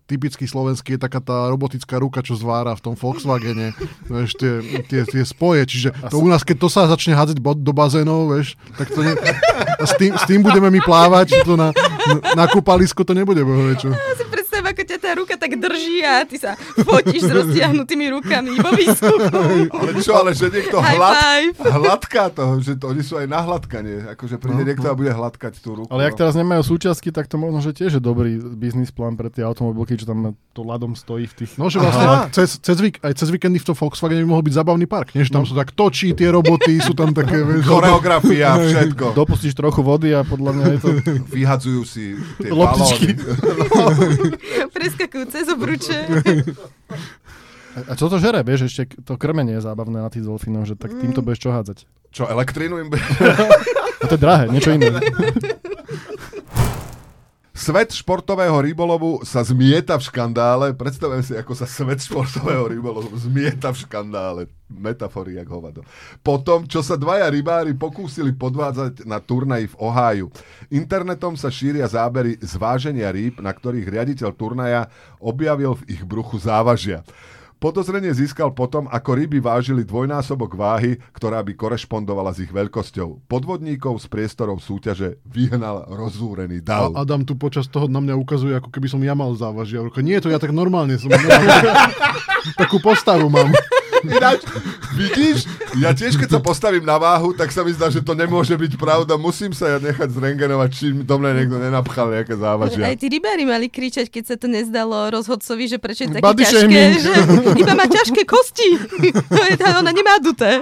typický 0.06 0.46
slovenský 0.46 0.94
je 0.96 1.02
taká 1.02 1.18
tá 1.18 1.50
robotická 1.50 1.98
ruka, 1.98 2.22
čo 2.22 2.38
zvára 2.38 2.78
v 2.78 2.84
tom 2.86 2.94
Volkswagene, 2.94 3.74
vieš, 4.12 4.38
tie, 4.38 4.62
tie, 4.86 5.02
tie 5.02 5.22
spoje, 5.26 5.66
čiže 5.66 5.88
to 6.06 6.22
u 6.22 6.30
nás, 6.30 6.46
keď 6.46 6.56
to 6.62 6.68
sa 6.70 6.86
začne 6.86 7.18
hádzať 7.18 7.42
do 7.42 7.72
bazénov, 7.74 8.30
vieš, 8.30 8.54
tak 8.78 8.94
to 8.94 9.02
ne... 9.02 9.18
S 9.80 9.96
tým, 9.98 10.12
s 10.14 10.24
tým 10.28 10.40
budeme 10.44 10.70
my 10.70 10.80
plávať, 10.84 11.42
to 11.42 11.58
na, 11.58 11.74
na 12.36 12.44
kúpalisko 12.46 13.02
to 13.02 13.16
nebude, 13.16 13.42
bohvie, 13.42 13.74
čo. 13.80 13.90
Ja 13.90 14.14
si 14.14 14.29
tá 15.10 15.18
ruka 15.18 15.34
tak 15.34 15.58
drží 15.58 16.06
a 16.06 16.22
ty 16.22 16.38
sa 16.38 16.54
fotíš 16.86 17.26
s 17.26 17.30
roztiahnutými 17.34 18.06
rukami 18.14 18.62
vo 18.62 18.70
výskuchu. 18.70 19.66
Ale 19.74 19.90
čo, 19.98 20.12
ale 20.14 20.30
že 20.38 20.46
niekto 20.54 20.78
hlad, 20.78 21.50
hladká 21.58 22.30
to, 22.30 22.62
že 22.62 22.78
to, 22.78 22.94
oni 22.94 23.02
sú 23.02 23.18
aj 23.18 23.26
na 23.26 23.42
hladkanie. 23.42 24.06
Akože 24.14 24.38
príde 24.38 24.62
No, 24.62 24.68
niekto 24.68 24.86
no. 24.86 24.92
a 24.92 24.94
bude 24.94 25.10
hladkať 25.10 25.54
tú 25.58 25.72
ruku. 25.72 25.90
Ale 25.90 26.06
jak 26.06 26.14
no. 26.14 26.20
teraz 26.22 26.34
nemajú 26.38 26.62
súčiastky, 26.62 27.10
tak 27.10 27.26
to 27.26 27.40
možno, 27.40 27.58
že 27.58 27.74
tiež 27.74 27.98
je 27.98 28.02
dobrý 28.02 28.38
biznis 28.54 28.94
plán 28.94 29.18
pre 29.18 29.32
tie 29.32 29.42
automobilky, 29.42 29.98
čo 29.98 30.06
tam 30.06 30.36
to 30.54 30.62
ľadom 30.62 30.94
stojí 30.94 31.26
v 31.26 31.34
tých... 31.42 31.56
No, 31.56 31.66
že 31.72 31.82
vlastne 31.82 32.30
cez, 32.30 32.60
cez, 32.60 32.76
vík, 32.78 33.00
aj 33.00 33.16
cez 33.16 33.32
víkendy 33.32 33.58
v 33.58 33.66
tom 33.72 33.76
Volkswagene 33.78 34.22
by 34.22 34.28
mohol 34.28 34.44
byť 34.44 34.54
zabavný 34.54 34.86
park, 34.86 35.16
nie? 35.16 35.24
Že 35.24 35.32
tam 35.40 35.44
sú 35.48 35.54
tak 35.56 35.72
točí 35.72 36.12
tie 36.12 36.28
roboty, 36.30 36.78
sú 36.82 36.92
tam 36.92 37.10
také... 37.16 37.40
Choreografia, 37.70 38.58
všetko. 38.68 39.16
Dopustíš 39.16 39.56
trochu 39.56 39.80
vody 39.80 40.14
a 40.14 40.22
podľa 40.22 40.50
mňa 40.54 40.66
je 40.70 40.78
to... 40.78 40.88
Vyhadzujú 41.30 41.82
si 41.88 42.18
tie 42.42 42.52
Loptičky. 42.52 43.16
Preskakujú 45.00 45.32
cez 45.32 45.48
obruče. 45.48 45.96
A 47.88 47.96
čo 47.96 48.10
to 48.10 48.18
žere, 48.18 48.42
vieš, 48.42 48.68
ešte 48.68 49.00
to 49.00 49.16
krmenie 49.16 49.56
je 49.56 49.64
zábavné 49.64 49.96
na 49.96 50.10
tých 50.10 50.26
delfínov, 50.26 50.66
že 50.66 50.74
tak 50.74 50.92
týmto 50.92 51.22
budeš 51.22 51.40
čo 51.40 51.50
hádzať. 51.54 51.78
Čo, 52.10 52.28
elektrínu 52.28 52.76
im... 52.76 52.88
bude- 52.90 53.00
A 54.02 54.04
to 54.04 54.12
je 54.12 54.20
drahé, 54.20 54.44
niečo 54.50 54.74
iné. 54.74 54.90
Svet 57.60 57.92
športového 57.92 58.56
rybolovu 58.56 59.20
sa 59.20 59.44
zmieta 59.44 60.00
v 60.00 60.08
škandále. 60.08 60.72
Predstavujem 60.72 61.20
si, 61.20 61.36
ako 61.36 61.52
sa 61.52 61.68
svet 61.68 62.00
športového 62.00 62.64
rybolovu 62.64 63.12
zmieta 63.20 63.68
v 63.76 63.84
škandále. 63.84 64.40
Metafory 64.72 65.36
jak 65.36 65.44
hovado. 65.52 65.84
Potom, 66.24 66.64
čo 66.64 66.80
sa 66.80 66.96
dvaja 66.96 67.28
rybári 67.28 67.76
pokúsili 67.76 68.32
podvádzať 68.32 69.04
na 69.04 69.20
turnaji 69.20 69.68
v 69.68 69.76
Oháju. 69.76 70.26
Internetom 70.72 71.36
sa 71.36 71.52
šíria 71.52 71.84
zábery 71.84 72.40
zváženia 72.40 73.12
rýb, 73.12 73.44
na 73.44 73.52
ktorých 73.52 73.92
riaditeľ 73.92 74.30
turnaja 74.32 74.88
objavil 75.20 75.76
v 75.84 76.00
ich 76.00 76.00
bruchu 76.00 76.40
závažia. 76.40 77.04
Podozrenie 77.60 78.08
získal 78.16 78.56
potom, 78.56 78.88
ako 78.88 79.20
ryby 79.20 79.36
vážili 79.36 79.84
dvojnásobok 79.84 80.56
váhy, 80.56 80.96
ktorá 81.12 81.44
by 81.44 81.52
korešpondovala 81.52 82.32
s 82.32 82.40
ich 82.40 82.48
veľkosťou. 82.48 83.28
Podvodníkov 83.28 84.00
z 84.00 84.08
priestorov 84.08 84.64
súťaže 84.64 85.20
vyhnal 85.28 85.84
rozúrený 85.92 86.64
dav. 86.64 86.96
A 86.96 87.04
Adam 87.04 87.20
tu 87.20 87.36
počas 87.36 87.68
toho 87.68 87.84
na 87.84 88.00
mňa 88.00 88.16
ukazuje, 88.16 88.56
ako 88.56 88.72
keby 88.72 88.88
som 88.88 89.04
ja 89.04 89.12
mal 89.12 89.36
závažia. 89.36 89.84
Nie, 90.00 90.24
to 90.24 90.32
ja 90.32 90.40
tak 90.40 90.56
normálne 90.56 90.96
som. 90.96 91.12
Normálne, 91.12 91.52
takú 92.64 92.80
postavu 92.80 93.28
mám. 93.28 93.52
Ináč, 94.02 94.40
vidíš, 94.92 95.44
ja 95.76 95.90
tiež 95.90 96.14
keď 96.14 96.28
sa 96.30 96.40
postavím 96.40 96.82
na 96.82 96.96
váhu, 96.96 97.30
tak 97.30 97.48
sa 97.48 97.60
mi 97.60 97.70
zdá, 97.70 97.86
že 97.86 98.00
to 98.00 98.12
nemôže 98.12 98.52
byť 98.52 98.72
pravda. 98.74 99.14
Musím 99.14 99.50
sa 99.50 99.68
ja 99.68 99.78
nechať 99.78 100.08
zrengenovať, 100.10 100.70
či 100.70 100.84
mi 100.90 101.02
domne 101.02 101.30
niekto 101.30 101.56
nenapchal 101.56 102.10
nejaké 102.10 102.34
závažia. 102.34 102.82
Aj 102.82 102.96
tí 102.96 103.06
rybári 103.06 103.44
mali 103.44 103.66
kričať, 103.66 104.06
keď 104.06 104.24
sa 104.24 104.36
to 104.36 104.46
nezdalo 104.46 105.10
rozhodcovi, 105.10 105.64
že 105.66 105.76
prečo 105.76 106.04
je 106.04 106.14
také 106.14 106.24
Body 106.24 106.42
ťažké, 106.42 106.58
shaming. 106.58 106.94
že 106.96 107.12
iba 107.56 107.72
má 107.72 107.86
ťažké 107.86 108.22
kosti. 108.24 108.68
To 109.26 109.42
je 109.42 109.56
tá, 109.56 109.78
ona 109.78 109.90
nemá 109.90 110.16
duté. 110.18 110.60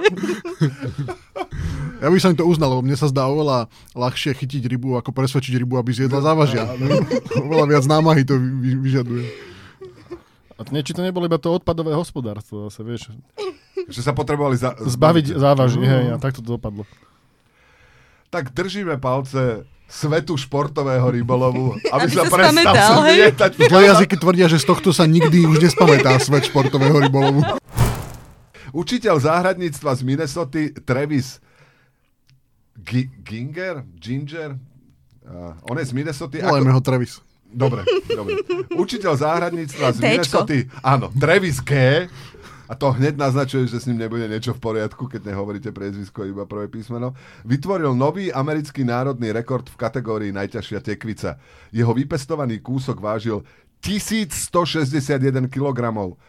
Ja 1.99 2.07
by 2.07 2.15
som 2.15 2.31
to 2.31 2.43
uznal, 2.43 2.71
lebo 2.71 2.81
mne 2.81 2.95
sa 2.95 3.07
zdá 3.07 3.27
oveľa 3.27 3.67
ľahšie 3.91 4.31
chytiť 4.31 4.63
rybu, 4.67 4.95
ako 4.95 5.11
presvedčiť 5.11 5.59
rybu, 5.59 5.75
aby 5.75 5.91
zjedla 5.91 6.23
závažia. 6.23 6.63
Oveľa 7.35 7.65
viac 7.67 7.85
námahy 7.85 8.23
to 8.23 8.35
vy- 8.35 8.55
vy- 8.55 8.79
vyžaduje. 8.79 9.23
A 10.59 10.61
to 10.61 10.69
nie, 10.69 10.83
či 10.83 10.91
to 10.91 10.99
nebolo 10.99 11.23
iba 11.23 11.39
to 11.39 11.49
odpadové 11.49 11.95
hospodárstvo, 11.95 12.67
zase, 12.67 12.83
vieš, 12.83 13.01
Že 13.87 14.01
sa 14.03 14.11
potrebovali 14.11 14.53
za- 14.53 14.75
zbaviť 14.75 15.33
závaží, 15.33 15.79
hej, 15.79 16.11
a 16.11 16.19
takto 16.19 16.43
to 16.43 16.59
dopadlo. 16.59 16.83
Tak 18.27 18.51
držíme 18.51 18.99
palce 18.99 19.63
svetu 19.87 20.35
športového 20.35 21.09
rybolovu, 21.09 21.73
aby, 21.95 22.05
Aby 22.05 22.11
sa 22.11 22.23
sa 22.23 22.29
prestal 22.29 22.75
zmietať. 23.01 23.51
Zlé 23.71 23.81
jazyky 23.87 24.15
tvrdia, 24.19 24.45
že 24.45 24.59
z 24.59 24.67
tohto 24.67 24.91
sa 24.91 25.07
nikdy 25.07 25.47
už 25.47 25.63
nespamätá 25.63 26.19
svet 26.19 26.45
športového 26.45 26.99
rybolovu. 26.99 27.41
Učiteľ 28.69 29.17
záhradníctva 29.17 29.97
z 29.97 30.01
Minnesota 30.05 30.61
Travis 30.85 31.41
Gi- 32.77 33.09
Ginger? 33.25 33.81
Ginger? 33.97 34.61
Uh, 35.25 35.57
on 35.65 35.77
je 35.77 35.89
z 35.89 35.93
Minnesota. 35.93 36.37
Volajme 36.37 36.69
ho 36.69 36.81
Travis. 36.81 37.17
Dobre, 37.49 37.81
dobre. 38.05 38.45
Učiteľ 38.77 39.13
záhradníctva 39.17 39.85
z. 39.93 39.97
Minnesota. 39.99 40.53
Áno, 40.85 41.09
Travis 41.17 41.57
G. 41.65 42.05
A 42.69 42.77
to 42.77 42.93
hneď 42.93 43.17
naznačuje, 43.17 43.65
že 43.65 43.81
s 43.81 43.89
ním 43.89 44.05
nebude 44.05 44.29
niečo 44.29 44.53
v 44.53 44.61
poriadku, 44.61 45.09
keď 45.09 45.33
nehovoríte 45.33 45.73
priezvisko 45.73 46.29
iba 46.29 46.45
prvé 46.45 46.69
písmeno. 46.69 47.17
Vytvoril 47.41 47.97
nový 47.97 48.29
americký 48.29 48.85
národný 48.85 49.33
rekord 49.33 49.65
v 49.65 49.73
kategórii 49.73 50.29
najťažšia 50.29 50.77
tekvica. 50.85 51.41
Jeho 51.73 51.89
vypestovaný 51.97 52.61
kúsok 52.61 53.01
vážil 53.01 53.41
1161 53.81 55.49
kg, 55.49 55.79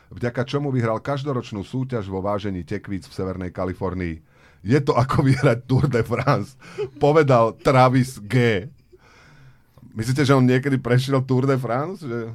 vďaka 0.08 0.42
čomu 0.48 0.72
vyhral 0.72 1.04
každoročnú 1.04 1.60
súťaž 1.60 2.08
vo 2.08 2.24
vážení 2.24 2.64
tekvíc 2.64 3.04
v 3.04 3.12
Severnej 3.12 3.52
Kalifornii. 3.52 4.24
Je 4.64 4.80
to 4.80 4.96
ako 4.96 5.20
vyhrať 5.20 5.68
Tour 5.68 5.92
de 5.92 6.00
France, 6.00 6.56
povedal 6.96 7.52
Travis 7.60 8.16
G. 8.16 8.64
Myslíte, 9.94 10.22
že 10.22 10.36
on 10.36 10.46
niekedy 10.46 10.78
prešiel 10.78 11.22
Tour 11.26 11.46
de 11.50 11.58
France? 11.58 12.06
Že... 12.06 12.30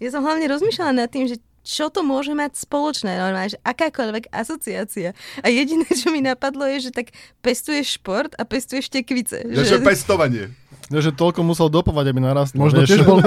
Ja 0.00 0.08
som 0.12 0.24
hlavne 0.24 0.48
rozmýšľala 0.48 1.04
nad 1.04 1.08
tým, 1.12 1.28
že 1.28 1.36
čo 1.66 1.90
to 1.90 2.06
môže 2.06 2.30
mať 2.30 2.54
spoločné, 2.54 3.18
normálne, 3.18 3.50
že 3.50 3.60
akákoľvek 3.66 4.30
asociácia. 4.30 5.18
A 5.42 5.50
jediné, 5.50 5.82
čo 5.90 6.14
mi 6.14 6.22
napadlo, 6.22 6.62
je, 6.70 6.88
že 6.88 6.90
tak 6.94 7.10
pestuješ 7.42 7.98
šport 7.98 8.30
a 8.38 8.46
pestuješ 8.46 8.86
tekvice. 8.86 9.42
Že, 9.42 9.66
že 9.66 9.78
pestovanie. 9.82 10.54
No, 10.86 11.02
že 11.02 11.10
toľko 11.10 11.42
musel 11.42 11.66
dopovať, 11.66 12.14
aby 12.14 12.22
narastol. 12.22 12.62
Možno 12.62 12.86
vieš. 12.86 12.94
tiež 12.94 13.02
bol... 13.02 13.18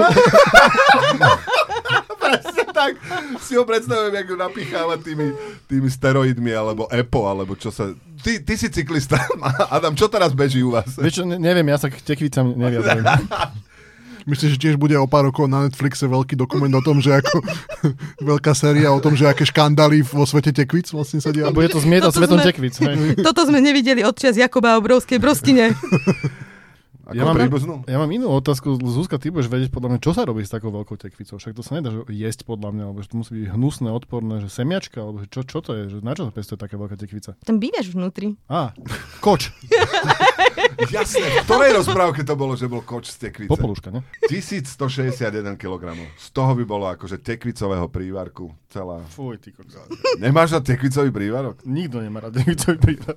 Tak. 2.80 2.92
Si 3.38 3.52
ho 3.52 3.62
predstavujem, 3.62 4.14
jak 4.14 4.26
ho 4.26 4.36
napicháva 4.38 4.96
tými, 4.96 5.36
tými 5.66 5.84
steroidmi, 5.86 6.48
alebo 6.50 6.88
EPO, 6.88 7.20
alebo 7.22 7.52
čo 7.54 7.68
sa... 7.68 7.92
Ty, 8.18 8.40
ty 8.40 8.54
si 8.54 8.68
cyklista. 8.68 9.20
Adam, 9.70 9.92
čo 9.92 10.06
teraz 10.06 10.32
beží 10.32 10.60
u 10.60 10.70
vás? 10.70 10.88
Vieš 10.94 11.14
čo, 11.14 11.24
ne- 11.24 11.36
neviem, 11.36 11.66
ja 11.66 11.76
sa 11.76 11.86
k 11.86 11.98
tekvicam 11.98 12.50
neviadujem. 12.50 13.04
Myslím, 14.22 14.48
že 14.50 14.58
tiež 14.58 14.76
bude 14.76 14.92
o 14.94 15.04
pár 15.04 15.24
rokov 15.24 15.44
na 15.44 15.64
Netflixe 15.64 16.04
veľký 16.04 16.36
dokument 16.36 16.70
o 16.70 16.80
tom, 16.80 17.00
že 17.00 17.08
ako 17.14 17.40
veľká 18.30 18.52
séria 18.52 18.88
o 18.88 19.00
tom, 19.00 19.12
že 19.12 19.24
aké 19.24 19.42
škandály 19.42 20.00
vo 20.02 20.24
svete 20.24 20.52
tekvic 20.52 20.88
vlastne 20.88 21.18
sa 21.18 21.28
A 21.28 21.34
diali. 21.34 21.50
bude 21.50 21.68
to 21.68 21.80
zmietať 21.80 22.04
Toto 22.06 22.18
svetom 22.18 22.38
sme- 22.38 22.46
tekvic. 22.46 22.74
Hej. 22.76 22.96
Toto 23.18 23.40
sme 23.44 23.58
nevideli 23.58 24.00
od 24.00 24.12
čas 24.12 24.36
Jakoba 24.36 24.76
obrovskej 24.76 25.16
broskyne. 25.16 25.72
Ako 27.10 27.18
Ja 27.18 27.26
mám, 27.26 27.34
príbuznú? 27.34 27.74
ja 27.90 27.98
mám 27.98 28.06
inú 28.08 28.30
otázku. 28.30 28.78
Zuzka, 28.78 29.18
ty 29.18 29.34
budeš 29.34 29.50
vedieť 29.50 29.74
podľa 29.74 29.90
mňa, 29.90 29.98
čo 29.98 30.14
sa 30.14 30.22
robí 30.22 30.46
s 30.46 30.54
takou 30.54 30.70
veľkou 30.70 30.94
tekvicou. 30.94 31.42
Však 31.42 31.58
to 31.58 31.66
sa 31.66 31.74
nedá 31.74 31.90
že 31.90 32.06
jesť 32.06 32.46
podľa 32.46 32.70
mňa, 32.70 32.82
alebo 32.86 33.02
že 33.02 33.10
to 33.10 33.16
musí 33.18 33.30
byť 33.34 33.46
hnusné, 33.50 33.88
odporné, 33.90 34.38
že 34.38 34.48
semiačka, 34.48 35.02
alebo 35.02 35.18
že 35.18 35.26
čo, 35.26 35.42
čo 35.42 35.58
to 35.58 35.74
je, 35.74 35.82
že 35.90 35.96
na 36.06 36.14
čo 36.14 36.24
sa 36.24 36.32
pestuje 36.32 36.54
taká 36.54 36.78
veľká 36.78 36.94
tekvica? 36.94 37.34
Tam 37.42 37.58
bývaš 37.58 37.90
vnútri. 37.90 38.38
Á, 38.46 38.70
koč, 39.18 39.50
Jasné. 40.90 41.26
V 41.42 41.44
ktorej 41.44 41.76
rozprávke 41.76 42.22
to 42.22 42.34
bolo, 42.34 42.54
že 42.54 42.64
bol 42.64 42.80
koč 42.80 43.10
z 43.10 43.28
tekvice? 43.28 43.50
popoluška, 43.50 43.90
ne? 43.90 44.00
1161 44.28 45.18
kg. 45.56 45.82
Z 46.14 46.26
toho 46.30 46.52
by 46.54 46.64
bolo 46.64 46.86
akože 46.88 47.18
tekvicového 47.18 47.86
prívarku 47.88 48.54
celá. 48.68 49.02
Fuj, 49.10 49.40
ty 49.40 49.50
kokos. 49.50 49.76
Nemáš 50.16 50.54
na 50.54 50.60
tekvicový 50.60 51.10
prívarok? 51.10 51.60
Nikto 51.66 52.00
nemá 52.00 52.22
rád 52.22 52.36
tekvicový 52.40 52.76
prívar. 52.78 53.16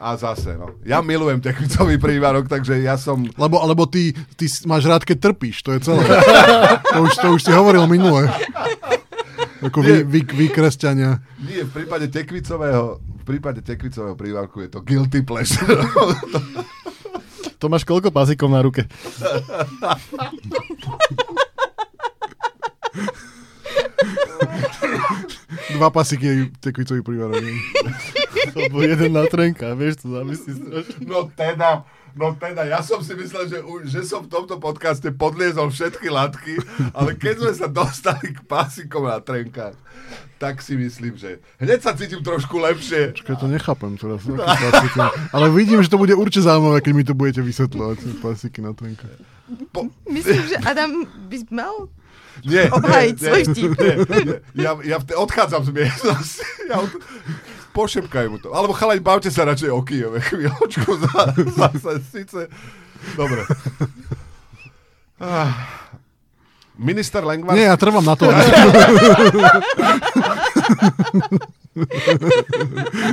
A 0.00 0.16
zase, 0.16 0.56
no. 0.56 0.80
Ja 0.80 1.04
milujem 1.04 1.44
tekvicový 1.44 2.00
prívarok, 2.00 2.48
takže 2.48 2.80
ja 2.80 2.96
som... 2.96 3.20
Lebo, 3.20 3.60
alebo 3.60 3.84
ty, 3.84 4.16
ty 4.32 4.48
máš 4.64 4.88
rád, 4.88 5.04
keď 5.04 5.28
trpíš, 5.28 5.60
to 5.60 5.76
je 5.76 5.80
celé. 5.84 6.00
to, 6.88 7.04
už, 7.04 7.12
to 7.20 7.28
už 7.36 7.40
si 7.44 7.52
hovoril 7.52 7.84
minule. 7.84 8.24
Ako 9.60 9.84
vy, 9.84 10.08
vy, 10.08 10.24
vy 10.24 10.48
kresťania. 10.48 11.20
Nie, 11.44 11.68
v 11.68 11.84
prípade 11.84 12.08
tekvicového, 12.08 12.96
v 12.96 13.24
prípade 13.28 13.60
tekvicového 13.60 14.16
prívarku 14.16 14.64
je 14.64 14.72
to 14.72 14.80
guilty 14.80 15.20
pleasure. 15.20 15.84
To 17.60 17.68
máš 17.68 17.84
koľko 17.84 18.08
pazíkov 18.08 18.48
na 18.48 18.64
ruke? 18.64 18.88
Dva 25.76 25.88
pasiky 25.90 26.24
je 26.26 26.34
tekvicový 26.58 27.00
prívarok. 27.04 27.38
nie? 27.38 27.54
Alebo 28.56 28.82
jeden 28.90 29.10
na 29.14 29.24
trenka, 29.28 29.74
vieš, 29.74 30.02
to 30.02 30.06
závisí 30.10 30.50
strašne. 30.56 31.02
No 31.06 31.28
teda, 31.30 31.84
no 32.16 32.34
teda, 32.34 32.66
ja 32.66 32.80
som 32.82 33.04
si 33.04 33.14
myslel, 33.14 33.46
že, 33.46 33.58
že 33.86 34.00
som 34.02 34.26
v 34.26 34.32
tomto 34.32 34.58
podcaste 34.58 35.06
podliezol 35.14 35.70
všetky 35.70 36.08
látky, 36.10 36.54
ale 36.96 37.14
keď 37.14 37.34
sme 37.44 37.52
sa 37.54 37.66
dostali 37.70 38.34
k 38.34 38.40
pásikom 38.44 39.06
na 39.06 39.22
trenkách, 39.22 39.76
tak 40.40 40.64
si 40.64 40.72
myslím, 40.72 41.20
že 41.20 41.44
hneď 41.60 41.84
sa 41.84 41.92
cítim 41.92 42.24
trošku 42.24 42.56
lepšie. 42.64 43.12
Počkaj, 43.12 43.36
to 43.44 43.46
nechápem 43.46 43.92
teraz. 44.00 44.24
pasiky. 44.64 44.98
Ale 45.36 45.46
vidím, 45.52 45.84
že 45.84 45.92
to 45.92 46.00
bude 46.00 46.16
určite 46.16 46.48
zaujímavé, 46.48 46.80
keď 46.80 46.92
mi 46.96 47.04
to 47.04 47.12
budete 47.12 47.44
vysvetľovať, 47.44 47.96
tie 48.00 48.14
pasiky 48.24 48.58
na 48.64 48.72
trenkách. 48.72 49.20
Po, 49.74 49.92
Myslím, 50.08 50.46
že 50.48 50.56
Adam 50.64 51.04
by 51.28 51.36
mal 51.52 51.92
nie, 52.42 52.62
obhájiť 52.66 53.14
nie, 53.14 53.22
svoj 53.22 53.42
vtip. 53.46 53.70
nie, 53.76 53.94
nie. 54.24 54.38
Ja, 54.56 54.72
ja 54.80 54.96
odchádzam 54.96 55.62
z 55.62 55.70
miestnosti. 55.70 56.44
Ja 56.66 56.80
od... 56.80 56.90
Pošepkaj 57.70 58.26
mu 58.26 58.36
to. 58.36 58.50
Alebo 58.50 58.72
chalani, 58.72 58.98
bavte 58.98 59.28
sa 59.28 59.44
radšej 59.44 59.70
o 59.70 59.80
Kieve 59.80 60.18
chvíľočku. 60.20 60.90
za- 60.98 61.34
Zase, 61.54 62.02
síce... 62.02 62.40
Dobre. 63.14 63.46
Ah. 65.16 65.52
Minister 66.74 67.20
Lengvar... 67.20 67.52
Nie, 67.52 67.68
ja 67.68 67.76
trvám 67.76 68.02
na 68.02 68.16
to. 68.16 68.24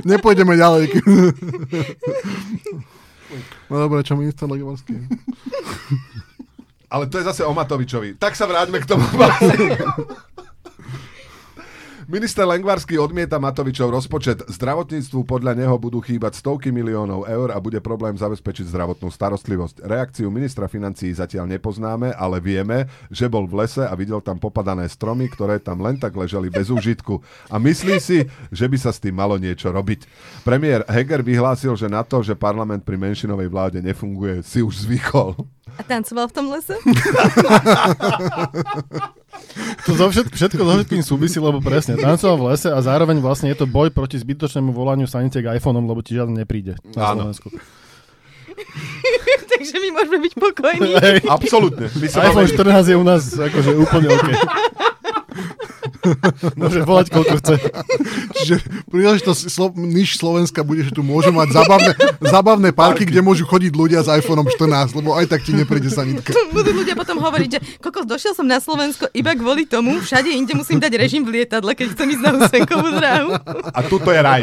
Nepôjdeme 0.03 0.55
ďalej. 0.55 0.83
no 3.67 3.75
dobre, 3.77 4.01
čo 4.01 4.15
minister 4.15 4.47
Legovarský? 4.47 4.95
Ale 6.87 7.07
to 7.11 7.19
je 7.19 7.23
zase 7.27 7.43
o 7.43 7.51
Matovičovi. 7.51 8.15
Tak 8.15 8.35
sa 8.35 8.47
vráťme 8.47 8.79
k 8.79 8.87
tomu. 8.87 9.03
Minister 12.07 12.47
Lengvarský 12.47 12.95
odmieta 13.03 13.35
Matovičov 13.35 13.91
rozpočet. 13.91 14.39
Zdravotníctvu 14.47 15.27
podľa 15.27 15.59
neho 15.59 15.75
budú 15.75 15.99
chýbať 15.99 16.39
stovky 16.39 16.71
miliónov 16.71 17.27
eur 17.27 17.51
a 17.51 17.59
bude 17.59 17.83
problém 17.83 18.15
zabezpečiť 18.15 18.63
zdravotnú 18.63 19.11
starostlivosť. 19.11 19.83
Reakciu 19.83 20.31
ministra 20.31 20.71
financií 20.71 21.11
zatiaľ 21.11 21.59
nepoznáme, 21.59 22.15
ale 22.15 22.39
vieme, 22.39 22.87
že 23.11 23.27
bol 23.27 23.43
v 23.43 23.59
lese 23.59 23.83
a 23.83 23.91
videl 23.99 24.23
tam 24.23 24.39
popadané 24.39 24.87
stromy, 24.87 25.27
ktoré 25.27 25.59
tam 25.59 25.83
len 25.83 25.99
tak 25.99 26.15
ležali 26.15 26.47
bez 26.47 26.71
užitku. 26.71 27.19
A 27.51 27.59
myslí 27.59 27.99
si, 27.99 28.23
že 28.55 28.65
by 28.71 28.77
sa 28.79 28.95
s 28.95 29.03
tým 29.03 29.11
malo 29.11 29.35
niečo 29.35 29.67
robiť. 29.67 30.07
Premiér 30.47 30.87
Heger 30.87 31.19
vyhlásil, 31.19 31.75
že 31.75 31.91
na 31.91 32.07
to, 32.07 32.23
že 32.23 32.39
parlament 32.39 32.87
pri 32.87 32.95
menšinovej 32.95 33.51
vláde 33.51 33.83
nefunguje, 33.83 34.47
si 34.47 34.63
už 34.63 34.87
zvykol. 34.87 35.35
A 35.75 35.83
tancoval 35.83 36.31
v 36.31 36.35
tom 36.39 36.55
lese? 36.55 36.79
To 39.85 39.91
zo 39.95 40.05
všetko, 40.11 40.33
všetko 40.35 40.61
so 40.61 40.73
všetkým 40.81 41.03
súvisí, 41.05 41.37
lebo 41.41 41.63
presne, 41.63 41.97
tancoval 41.97 42.37
v 42.37 42.43
lese 42.53 42.69
a 42.69 42.79
zároveň 42.83 43.17
vlastne 43.23 43.49
je 43.49 43.57
to 43.57 43.65
boj 43.65 43.89
proti 43.89 44.19
zbytočnému 44.19 44.75
volaniu 44.75 45.09
sanitiek 45.09 45.45
iPhoneom, 45.57 45.85
lebo 45.87 46.03
ti 46.05 46.17
žiaden 46.17 46.35
nepríde 46.37 46.77
na 46.93 47.13
Áno. 47.13 47.29
Slovensku. 47.29 47.49
Takže 49.57 49.73
my 49.81 49.89
môžeme 49.93 50.17
byť 50.21 50.33
pokojní. 50.37 50.91
Absolútne. 51.25 51.89
My 51.89 52.07
sa 52.09 52.29
iPhone 52.29 52.45
máme... 52.45 52.85
14 52.85 52.91
je 52.93 52.95
u 52.97 53.05
nás 53.05 53.23
akože 53.33 53.71
úplne 53.77 54.07
OK. 54.13 54.29
Môže 56.59 56.79
volať 56.83 57.07
koľko 57.11 57.35
chce. 57.43 57.55
Čiže 58.41 58.55
príležitosť 58.89 59.41
Slo- 59.47 59.75
niž 59.75 60.17
Slovenska 60.17 60.61
bude, 60.63 60.83
že 60.83 60.91
tu 60.93 61.01
môžu 61.01 61.31
mať 61.33 61.53
zabavné, 61.53 61.91
zabavné 62.21 62.69
parky, 62.71 63.03
kde 63.07 63.21
môžu 63.23 63.47
chodiť 63.47 63.71
ľudia 63.73 63.99
s 64.03 64.09
iPhoneom 64.11 64.47
14, 64.47 64.97
lebo 64.97 65.15
aj 65.15 65.25
tak 65.31 65.43
ti 65.43 65.51
nepríde 65.55 65.91
sanitka. 65.91 66.31
Budú 66.51 66.71
ľudia 66.73 66.95
potom 66.95 67.19
hovoriť, 67.19 67.49
že 67.49 67.59
kokos, 67.79 68.07
došiel 68.07 68.33
som 68.33 68.47
na 68.47 68.61
Slovensko 68.61 69.11
iba 69.11 69.35
kvôli 69.35 69.67
tomu, 69.67 69.99
všade 69.99 70.31
inde 70.31 70.53
musím 70.55 70.79
dať 70.81 70.93
režim 70.97 71.23
v 71.25 71.41
lietadle, 71.41 71.73
keď 71.73 71.93
chcem 71.93 72.07
ísť 72.13 72.23
na 72.23 72.31
Husenkovú 72.37 72.89
dráhu. 72.95 73.29
A 73.73 73.79
tuto 73.85 74.09
je 74.13 74.21
raj. 74.21 74.41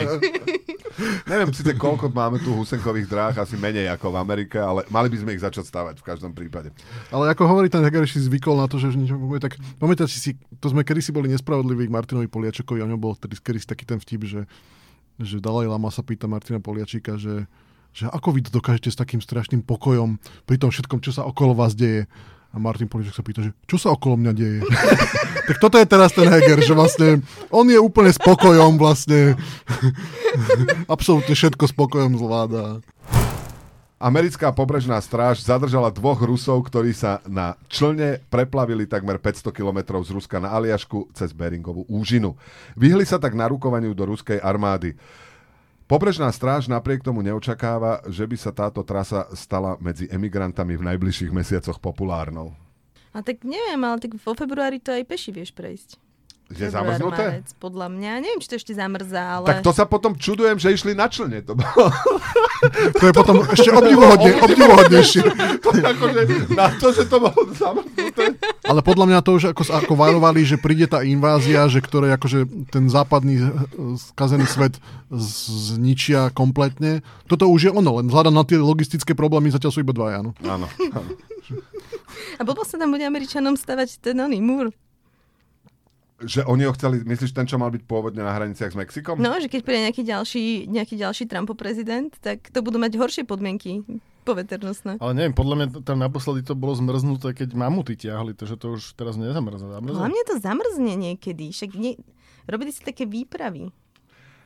Neviem 1.27 1.50
síce 1.50 1.74
koľko 1.74 2.11
máme 2.11 2.38
tu 2.38 2.55
husenkových 2.55 3.11
dráh, 3.11 3.35
asi 3.35 3.59
menej 3.59 3.90
ako 3.94 4.14
v 4.14 4.16
Amerike, 4.20 4.59
ale 4.62 4.87
mali 4.90 5.11
by 5.11 5.16
sme 5.18 5.31
ich 5.35 5.42
začať 5.42 5.66
stavať 5.66 5.94
v 5.98 6.07
každom 6.07 6.31
prípade. 6.31 6.70
Ale 7.11 7.31
ako 7.35 7.50
hovorí 7.50 7.66
ten 7.66 7.83
Heger, 7.83 8.07
si 8.07 8.22
zvykol 8.22 8.59
na 8.59 8.70
to, 8.70 8.79
že 8.79 8.94
niečo 8.94 9.18
povie, 9.18 9.42
tak 9.42 9.59
pamätáte 9.83 10.14
si, 10.14 10.38
to 10.62 10.70
sme 10.70 10.87
kedysi 10.87 11.11
boli 11.11 11.27
nespravodliví 11.31 11.54
k 11.62 11.93
Martinovi 11.93 12.27
Poliačokovi, 12.27 12.81
o 12.83 12.88
ňom 12.90 12.99
bol 12.99 13.14
kedysi 13.21 13.69
taký 13.69 13.85
ten 13.87 14.01
vtip, 14.01 14.27
že, 14.27 14.43
že 15.21 15.38
Dalaj 15.38 15.71
Lama 15.71 15.93
sa 15.93 16.03
pýta 16.03 16.27
Martina 16.27 16.59
Poliačika, 16.59 17.21
že, 17.21 17.47
že 17.95 18.11
ako 18.11 18.35
vy 18.35 18.40
to 18.49 18.51
dokážete 18.51 18.90
s 18.90 18.99
takým 18.99 19.23
strašným 19.23 19.62
pokojom 19.62 20.19
pri 20.49 20.57
tom 20.59 20.75
všetkom, 20.75 20.99
čo 21.05 21.14
sa 21.14 21.23
okolo 21.23 21.55
vás 21.55 21.77
deje. 21.79 22.11
A 22.55 22.62
Martin 22.62 22.87
Poliček 22.87 23.19
sa 23.19 23.27
pýta, 23.27 23.43
že 23.43 23.51
čo 23.67 23.83
sa 23.83 23.90
okolo 23.90 24.14
mňa 24.14 24.33
deje? 24.35 24.62
tak 25.51 25.59
toto 25.59 25.75
je 25.75 25.90
teraz 25.90 26.14
ten 26.14 26.31
Heger, 26.31 26.62
že 26.62 26.71
vlastne 26.71 27.19
on 27.51 27.67
je 27.67 27.83
úplne 27.83 28.14
spokojom 28.14 28.79
vlastne. 28.79 29.35
Absolútne 30.95 31.35
všetko 31.35 31.67
spokojom 31.67 32.14
zvláda. 32.14 32.79
Americká 34.03 34.51
pobrežná 34.51 34.99
stráž 34.99 35.47
zadržala 35.47 35.87
dvoch 35.89 36.19
Rusov, 36.19 36.67
ktorí 36.67 36.91
sa 36.91 37.23
na 37.31 37.55
člne 37.71 38.19
preplavili 38.27 38.91
takmer 38.91 39.23
500 39.23 39.55
kilometrov 39.55 40.03
z 40.03 40.19
Ruska 40.19 40.43
na 40.43 40.51
Aliašku 40.51 41.15
cez 41.15 41.31
Beringovú 41.31 41.87
úžinu. 41.87 42.35
Vyhli 42.75 43.07
sa 43.07 43.23
tak 43.23 43.39
narukovaniu 43.39 43.95
do 43.95 44.05
ruskej 44.11 44.43
armády. 44.43 44.99
Pobrežná 45.87 46.33
stráž 46.35 46.67
napriek 46.67 47.05
tomu 47.05 47.23
neočakáva, 47.23 48.03
že 48.11 48.25
by 48.27 48.37
sa 48.41 48.51
táto 48.51 48.83
trasa 48.83 49.31
stala 49.37 49.79
medzi 49.79 50.11
emigrantami 50.11 50.75
v 50.75 50.87
najbližších 50.91 51.31
mesiacoch 51.31 51.79
populárnou. 51.79 52.57
A 53.15 53.23
tak 53.23 53.47
neviem, 53.47 53.79
ale 53.79 54.03
tak 54.03 54.19
vo 54.19 54.33
februári 54.35 54.83
to 54.83 54.91
aj 54.91 55.07
peši 55.07 55.31
vieš 55.31 55.55
prejsť. 55.55 56.04
Je 56.53 56.69
zamrznuté? 56.69 57.41
marec, 57.41 57.49
podľa 57.57 57.89
mňa. 57.89 58.11
Neviem, 58.21 58.41
či 58.45 58.49
to 58.53 58.57
ešte 58.61 58.77
zamrzá, 58.77 59.41
ale... 59.41 59.49
Tak 59.49 59.65
to 59.65 59.73
sa 59.73 59.89
potom 59.89 60.13
čudujem, 60.13 60.61
že 60.61 60.77
išli 60.77 60.93
na 60.93 61.09
člne. 61.09 61.41
To 61.41 61.57
bolo 61.57 61.89
To 63.01 63.05
je 63.09 63.13
potom 63.17 63.37
ešte 63.49 63.73
obdivuhodne, 63.73 64.31
obdivuhodnejšie. 64.47 65.23
to 65.65 65.71
je 65.73 65.83
akože 65.85 66.21
na 66.53 66.69
to, 66.77 66.87
že 66.93 67.09
to 67.09 67.17
bolo 67.17 67.41
zamrznuté. 67.57 68.37
Ale 68.65 68.81
podľa 68.85 69.07
mňa 69.09 69.19
to 69.25 69.31
už 69.41 69.45
ako, 69.57 69.63
ako 69.73 69.93
varovali, 69.97 70.45
že 70.45 70.61
príde 70.61 70.85
tá 70.85 71.01
invázia, 71.01 71.65
že 71.69 71.81
ktoré 71.81 72.13
akože 72.17 72.69
ten 72.69 72.93
západný 72.93 73.41
eh, 73.41 73.49
skazený 74.13 74.45
svet 74.45 74.77
zničia 75.17 76.29
kompletne. 76.33 77.01
Toto 77.25 77.49
už 77.49 77.61
je 77.69 77.73
ono, 77.73 78.05
len 78.05 78.13
vzhľadom 78.13 78.37
na 78.37 78.45
tie 78.45 78.61
logistické 78.61 79.17
problémy 79.17 79.49
zatiaľ 79.49 79.73
sú 79.73 79.81
iba 79.81 79.97
dvaja. 79.97 80.21
No. 80.21 80.37
Áno. 80.45 80.69
áno. 80.93 81.11
A 82.39 82.43
blbo 82.45 82.65
sa 82.65 82.77
tam 82.81 82.93
bude 82.93 83.05
Američanom 83.05 83.57
stavať 83.57 84.01
ten 84.01 84.17
oný 84.21 84.41
múr. 84.45 84.73
Že 86.22 86.46
oni 86.46 86.62
ho 86.62 86.72
chceli, 86.79 87.03
myslíš 87.03 87.35
ten, 87.35 87.42
čo 87.42 87.59
mal 87.59 87.74
byť 87.74 87.83
pôvodne 87.90 88.22
na 88.22 88.31
hraniciach 88.31 88.70
s 88.70 88.79
Mexikom? 88.79 89.18
No, 89.18 89.35
že 89.42 89.50
keď 89.50 89.61
príde 89.66 89.90
nejaký 89.90 90.07
ďalší, 90.07 90.70
nejaký 90.70 90.94
ďalší 90.94 91.27
Trumpov 91.27 91.59
prezident, 91.59 92.14
tak 92.22 92.55
to 92.55 92.62
budú 92.62 92.79
mať 92.79 92.94
horšie 92.94 93.27
podmienky 93.27 93.83
poveternostné. 94.24 95.03
Ale 95.03 95.12
neviem, 95.12 95.37
podľa 95.37 95.57
mňa 95.59 95.66
tam 95.85 95.98
naposledy 96.00 96.46
to 96.46 96.57
bolo 96.57 96.72
zmrznuté, 96.79 97.37
keď 97.37 97.59
mamuty 97.59 97.98
tiahli, 97.98 98.33
takže 98.33 98.57
to 98.57 98.79
už 98.79 98.94
teraz 98.96 99.18
nezamrzne. 99.18 99.68
Zamrzne? 99.68 100.00
Hlavne 100.00 100.22
to 100.24 100.35
zamrzne 100.40 100.94
niekedy. 100.96 101.53
Však 101.53 101.70
nie... 101.77 102.00
Robili 102.48 102.70
si 102.70 102.81
také 102.81 103.05
výpravy. 103.05 103.74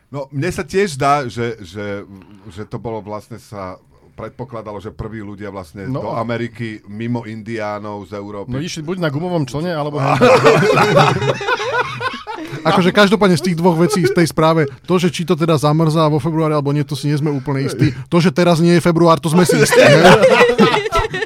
No, 0.08 0.24
mne 0.32 0.48
sa 0.48 0.64
tiež 0.64 0.96
zdá, 0.96 1.28
že, 1.28 1.60
že, 1.60 2.02
že 2.48 2.62
to 2.64 2.80
bolo 2.80 3.04
vlastne 3.04 3.36
sa 3.36 3.76
predpokladalo, 4.18 4.82
že 4.82 4.90
prví 4.90 5.22
ľudia 5.22 5.54
vlastne 5.54 5.86
no. 5.86 6.02
Do 6.02 6.10
Ameriky 6.18 6.82
mimo 6.90 7.22
Indiánov 7.22 8.10
z 8.10 8.18
Európy. 8.18 8.50
No 8.50 8.58
išli 8.58 8.82
buď 8.82 9.06
na 9.06 9.08
gumovom 9.14 9.46
člne, 9.46 9.70
alebo... 9.70 10.02
Akože 12.66 12.90
každopádne 12.90 13.38
z 13.38 13.44
tých 13.52 13.56
dvoch 13.56 13.78
vecí 13.78 14.02
z 14.02 14.10
tej 14.10 14.26
správe, 14.26 14.66
to, 14.82 14.98
že 14.98 15.14
či 15.14 15.22
to 15.22 15.38
teda 15.38 15.54
zamrzá 15.54 16.10
vo 16.10 16.18
februári 16.18 16.58
alebo 16.58 16.74
nie, 16.74 16.82
to 16.82 16.98
si 16.98 17.06
nie 17.06 17.14
sme 17.14 17.30
úplne 17.30 17.62
istí. 17.64 17.94
To, 18.10 18.18
že 18.18 18.34
teraz 18.34 18.58
nie 18.58 18.74
je 18.76 18.82
február, 18.82 19.22
to 19.22 19.30
sme 19.30 19.46
si 19.46 19.54
istí. 19.62 19.78
Ne? 19.78 20.02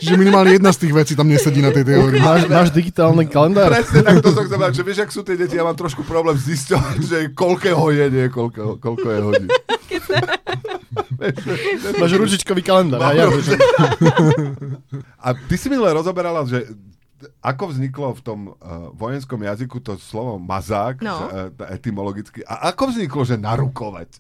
Čiže 0.03 0.19
minimálne 0.19 0.59
jedna 0.59 0.75
z 0.75 0.87
tých 0.87 0.93
vecí 0.93 1.13
tam 1.15 1.31
nesedí 1.31 1.63
na 1.63 1.71
tej 1.71 1.87
teórii. 1.87 2.19
Náš, 2.19 2.51
náš 2.51 2.69
digitálny 2.75 3.31
kalendár. 3.31 3.71
Presne 3.71 4.03
tak 4.03 4.19
to 4.19 4.35
som 4.35 4.45
chcel 4.51 4.61
že 4.75 4.83
vieš, 4.83 4.99
ak 5.07 5.11
sú 5.15 5.23
tie 5.23 5.39
deti, 5.39 5.55
ja 5.55 5.65
mám 5.65 5.79
trošku 5.79 6.03
problém 6.03 6.35
zisťovať, 6.35 6.97
že 7.07 7.19
koľkého 7.33 7.85
je, 7.95 8.05
nie 8.11 8.27
koľko, 8.29 8.83
koľko 8.83 9.07
je 9.09 9.21
hodín. 9.23 9.49
Máš 12.01 12.13
ručičkový 12.13 12.61
kalendár. 12.61 13.01
A 13.01 13.13
ja, 13.13 13.27
že... 13.33 13.55
A 15.17 15.35
ty 15.37 15.55
si 15.55 15.67
minule 15.67 15.91
rozoberala, 15.91 16.43
že 16.45 16.67
ako 17.39 17.71
vzniklo 17.71 18.13
v 18.13 18.23
tom 18.23 18.41
uh, 18.51 18.55
vojenskom 18.93 19.39
jazyku 19.39 19.79
to 19.79 19.95
slovo 19.97 20.37
mazák, 20.37 20.99
No. 21.01 21.15
že, 21.15 21.25
uh, 21.55 21.71
etymologicky, 21.71 22.43
a 22.43 22.69
ako 22.69 22.91
vzniklo, 22.91 23.23
že 23.23 23.37
narukovať? 23.37 24.19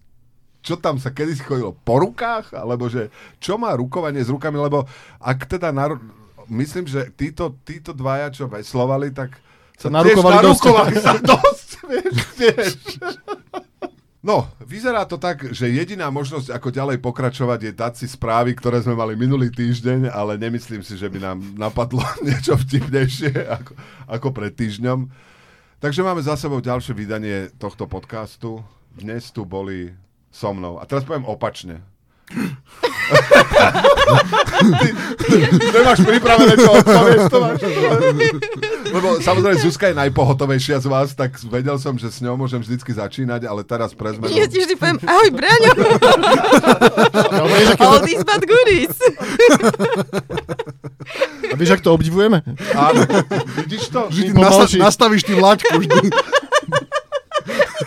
Čo 0.62 0.79
tam 0.79 0.95
sa 0.97 1.11
kedy 1.11 1.35
chodilo? 1.37 1.75
Po 1.75 1.99
rukách? 1.99 2.55
Alebo 2.55 2.87
že 2.87 3.11
čo 3.37 3.59
má 3.59 3.75
rukovanie 3.75 4.23
s 4.23 4.31
rukami? 4.31 4.55
Lebo 4.57 4.87
ak 5.19 5.51
teda 5.51 5.75
naru... 5.75 5.99
myslím, 6.47 6.87
že 6.87 7.11
títo, 7.11 7.59
títo 7.61 7.91
dvaja, 7.91 8.31
čo 8.31 8.47
veslovali, 8.47 9.11
tak 9.11 9.35
Sa 9.75 9.91
narukovali 9.91 10.38
tiež 10.38 10.47
dosť. 10.47 10.62
narukovali 10.62 10.95
sa 10.95 11.12
dosť, 11.35 11.69
vieš, 11.83 12.15
vieš. 12.38 12.73
No, 14.22 14.46
vyzerá 14.62 15.02
to 15.02 15.18
tak, 15.18 15.50
že 15.50 15.66
jediná 15.66 16.06
možnosť, 16.06 16.54
ako 16.54 16.70
ďalej 16.70 17.02
pokračovať, 17.02 17.58
je 17.58 17.72
dať 17.74 17.92
si 17.98 18.06
správy, 18.06 18.54
ktoré 18.54 18.78
sme 18.78 18.94
mali 18.94 19.18
minulý 19.18 19.50
týždeň, 19.50 20.14
ale 20.14 20.38
nemyslím 20.38 20.87
si, 20.87 20.94
že 20.94 21.11
by 21.11 21.18
nám 21.18 21.38
napadlo 21.58 22.06
niečo 22.26 22.54
vtipnejšie 22.54 23.35
ako, 23.50 23.74
ako 24.06 24.28
pred 24.30 24.54
týždňom. 24.54 25.11
Takže 25.82 26.06
máme 26.06 26.22
za 26.22 26.38
sebou 26.38 26.62
ďalšie 26.62 26.94
vydanie 26.94 27.50
tohto 27.58 27.90
podcastu. 27.90 28.62
Dnes 28.94 29.35
tu 29.35 29.42
boli 29.42 29.90
so 30.30 30.54
mnou. 30.54 30.78
A 30.78 30.87
teraz 30.87 31.02
poviem 31.02 31.26
opačne. 31.26 31.82
ty, 34.78 34.88
ty 35.58 35.66
nemáš 35.74 36.00
pripravené, 36.06 36.54
čo 36.56 36.70
odpovieš, 36.78 37.22
to 37.26 37.38
máš. 37.42 37.58
Lebo 38.90 39.23
samozrejme 39.23 39.57
Zuzka 39.62 39.87
je 39.92 39.95
najpohotovejšia 39.95 40.83
z 40.83 40.87
vás, 40.90 41.14
tak 41.14 41.38
vedel 41.47 41.79
som, 41.79 41.95
že 41.95 42.11
s 42.11 42.18
ňou 42.25 42.35
môžem 42.35 42.59
vždycky 42.59 42.90
začínať, 42.90 43.47
ale 43.47 43.62
teraz 43.62 43.95
pre 43.95 44.16
zmenu... 44.16 44.35
Ja 44.35 44.51
ti 44.51 44.59
vždy 44.59 44.75
poviem, 44.75 44.99
ahoj 45.07 45.31
Braňo, 45.31 45.73
these 48.03 48.25
bad 48.27 48.42
goodies. 48.42 48.97
a 51.53 51.55
vieš, 51.55 51.71
ak 51.79 51.83
to 51.85 51.90
obdivujeme? 51.95 52.42
Áno, 52.75 53.01
vidíš 53.62 53.92
to? 53.92 54.09
Vždy 54.11 54.33
nasta- 54.35 54.79
nastavíš 54.79 55.23
tým 55.29 55.38
laťku 55.38 55.77
vždy. 55.79 56.09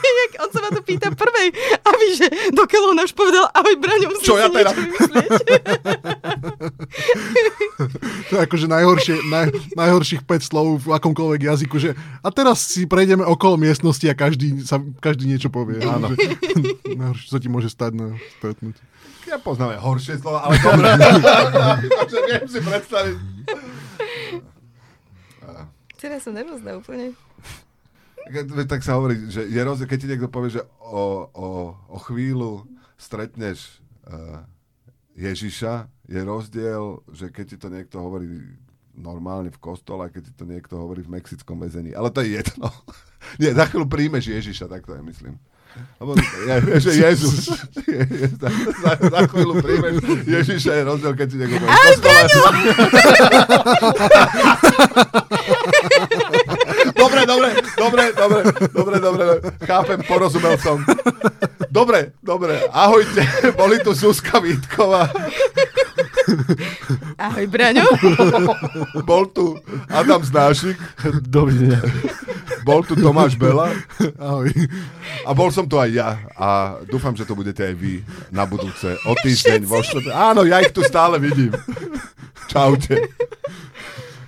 Jak 0.24 0.34
on 0.42 0.50
sa 0.52 0.60
ma 0.62 0.70
to 0.72 0.82
pýta 0.82 1.10
prvej. 1.12 1.48
A 1.82 1.90
víš, 2.00 2.14
že 2.24 2.28
do 2.52 2.64
on 2.66 3.00
už 3.00 3.14
povedal, 3.16 3.46
ahoj 3.52 3.76
Braňo, 3.80 4.08
musím 4.12 4.26
Čo 4.26 4.36
si 4.36 4.42
ja 4.42 4.50
teraz? 4.52 4.74
To 8.26 8.34
je 8.40 8.42
akože 8.48 8.66
najhoršie, 8.72 9.16
naj, 9.30 9.52
najhorších 9.76 10.24
5 10.24 10.50
slov 10.50 10.82
v 10.82 10.96
akomkoľvek 10.96 11.42
jazyku, 11.46 11.76
že 11.78 11.94
a 12.24 12.28
teraz 12.32 12.64
si 12.64 12.88
prejdeme 12.88 13.22
okolo 13.22 13.60
miestnosti 13.60 14.08
a 14.08 14.16
každý, 14.16 14.64
sa, 14.64 14.82
každý 15.04 15.30
niečo 15.30 15.52
povie. 15.52 15.84
Áno. 15.84 16.10
Že, 16.10 16.18
najhoršie, 17.00 17.28
čo 17.30 17.38
ti 17.38 17.48
môže 17.52 17.70
stať 17.70 17.92
na 18.00 18.08
stretnutí. 18.40 18.82
Ja 19.26 19.42
poznám 19.42 19.78
aj 19.78 19.80
horšie 19.82 20.16
slova, 20.22 20.46
ale 20.46 20.56
dobre. 20.62 20.86
Takže 21.90 22.18
viem 22.30 22.46
si 22.46 22.60
predstaviť. 22.62 23.18
Teraz 25.98 26.22
som 26.22 26.38
nervózna 26.38 26.78
úplne. 26.78 27.18
Tak 28.66 28.82
sa 28.82 28.98
hovorí, 28.98 29.30
že 29.30 29.46
je 29.46 29.62
rozdiel, 29.62 29.86
keď 29.90 30.00
ti 30.02 30.08
niekto 30.10 30.30
povie, 30.34 30.58
že 30.58 30.64
o, 30.82 31.30
o, 31.30 31.48
o 31.94 31.98
chvíľu 32.10 32.66
stretneš 32.98 33.80
uh, 34.10 34.42
Ježiša, 35.14 35.88
je 36.10 36.22
rozdiel, 36.22 36.84
že 37.14 37.30
keď 37.30 37.46
ti 37.46 37.58
to 37.62 37.68
niekto 37.70 37.98
hovorí 38.02 38.58
normálne 38.96 39.52
v 39.52 39.60
kostole, 39.60 40.08
a 40.08 40.12
keď 40.12 40.32
ti 40.32 40.34
to 40.34 40.46
niekto 40.48 40.80
hovorí 40.80 41.04
v 41.04 41.20
mexickom 41.20 41.60
väzení. 41.60 41.92
Ale 41.94 42.10
to 42.10 42.24
je 42.24 42.40
jedno. 42.40 42.72
Nie, 43.42 43.54
za 43.54 43.68
chvíľu 43.68 43.88
príjmeš 43.88 44.32
Ježiša, 44.32 44.72
tak 44.72 44.88
to 44.88 44.96
je, 44.96 45.02
myslím. 45.04 45.36
Lebo 46.00 46.16
je, 46.16 46.80
že 46.80 46.92
Jezus. 47.04 47.52
Je, 47.84 48.00
je, 48.24 48.28
za, 48.40 48.48
za, 48.80 48.92
za 48.96 49.22
chvíľu 49.28 49.60
príjmeš 49.60 49.96
Ježiša, 50.24 50.72
je 50.72 50.84
rozdiel, 50.88 51.14
keď 51.20 51.28
ti 51.28 51.36
niekto 51.36 51.60
hovorí 51.60 51.76
v 51.76 52.02
kostole. 52.08 52.50
Dobre, 56.96 57.22
dobre, 57.76 58.04
dobre, 58.26 58.42
dobre, 58.74 58.98
dobre, 59.00 59.26
chápem, 59.62 60.00
porozumel 60.04 60.58
som. 60.58 60.82
Dobre, 61.70 62.16
dobre, 62.24 62.66
ahojte, 62.72 63.22
boli 63.54 63.78
tu 63.84 63.94
Zuzka 63.94 64.40
Vítková, 64.40 65.12
Ahoj, 67.22 67.46
Braňo. 67.48 67.86
bol 69.06 69.30
tu 69.30 69.54
Adam 69.88 70.24
Znášik, 70.26 70.78
Dovidenia. 71.22 71.80
bol 72.66 72.82
tu 72.82 72.98
Tomáš 72.98 73.38
Bela 73.38 73.70
Ahoj. 74.18 74.50
a 75.22 75.32
bol 75.38 75.54
som 75.54 75.70
tu 75.70 75.78
aj 75.78 75.90
ja 75.94 76.10
a 76.34 76.80
dúfam, 76.90 77.14
že 77.14 77.30
to 77.30 77.38
budete 77.38 77.62
aj 77.62 77.76
vy 77.78 78.02
na 78.34 78.50
budúce 78.50 78.98
o 79.06 79.14
týždeň 79.22 79.62
vo 79.70 79.86
štvrtok. 79.86 80.12
Áno, 80.12 80.42
ja 80.44 80.66
ich 80.66 80.74
tu 80.74 80.82
stále 80.82 81.22
vidím. 81.22 81.54
Čaute. 82.50 83.06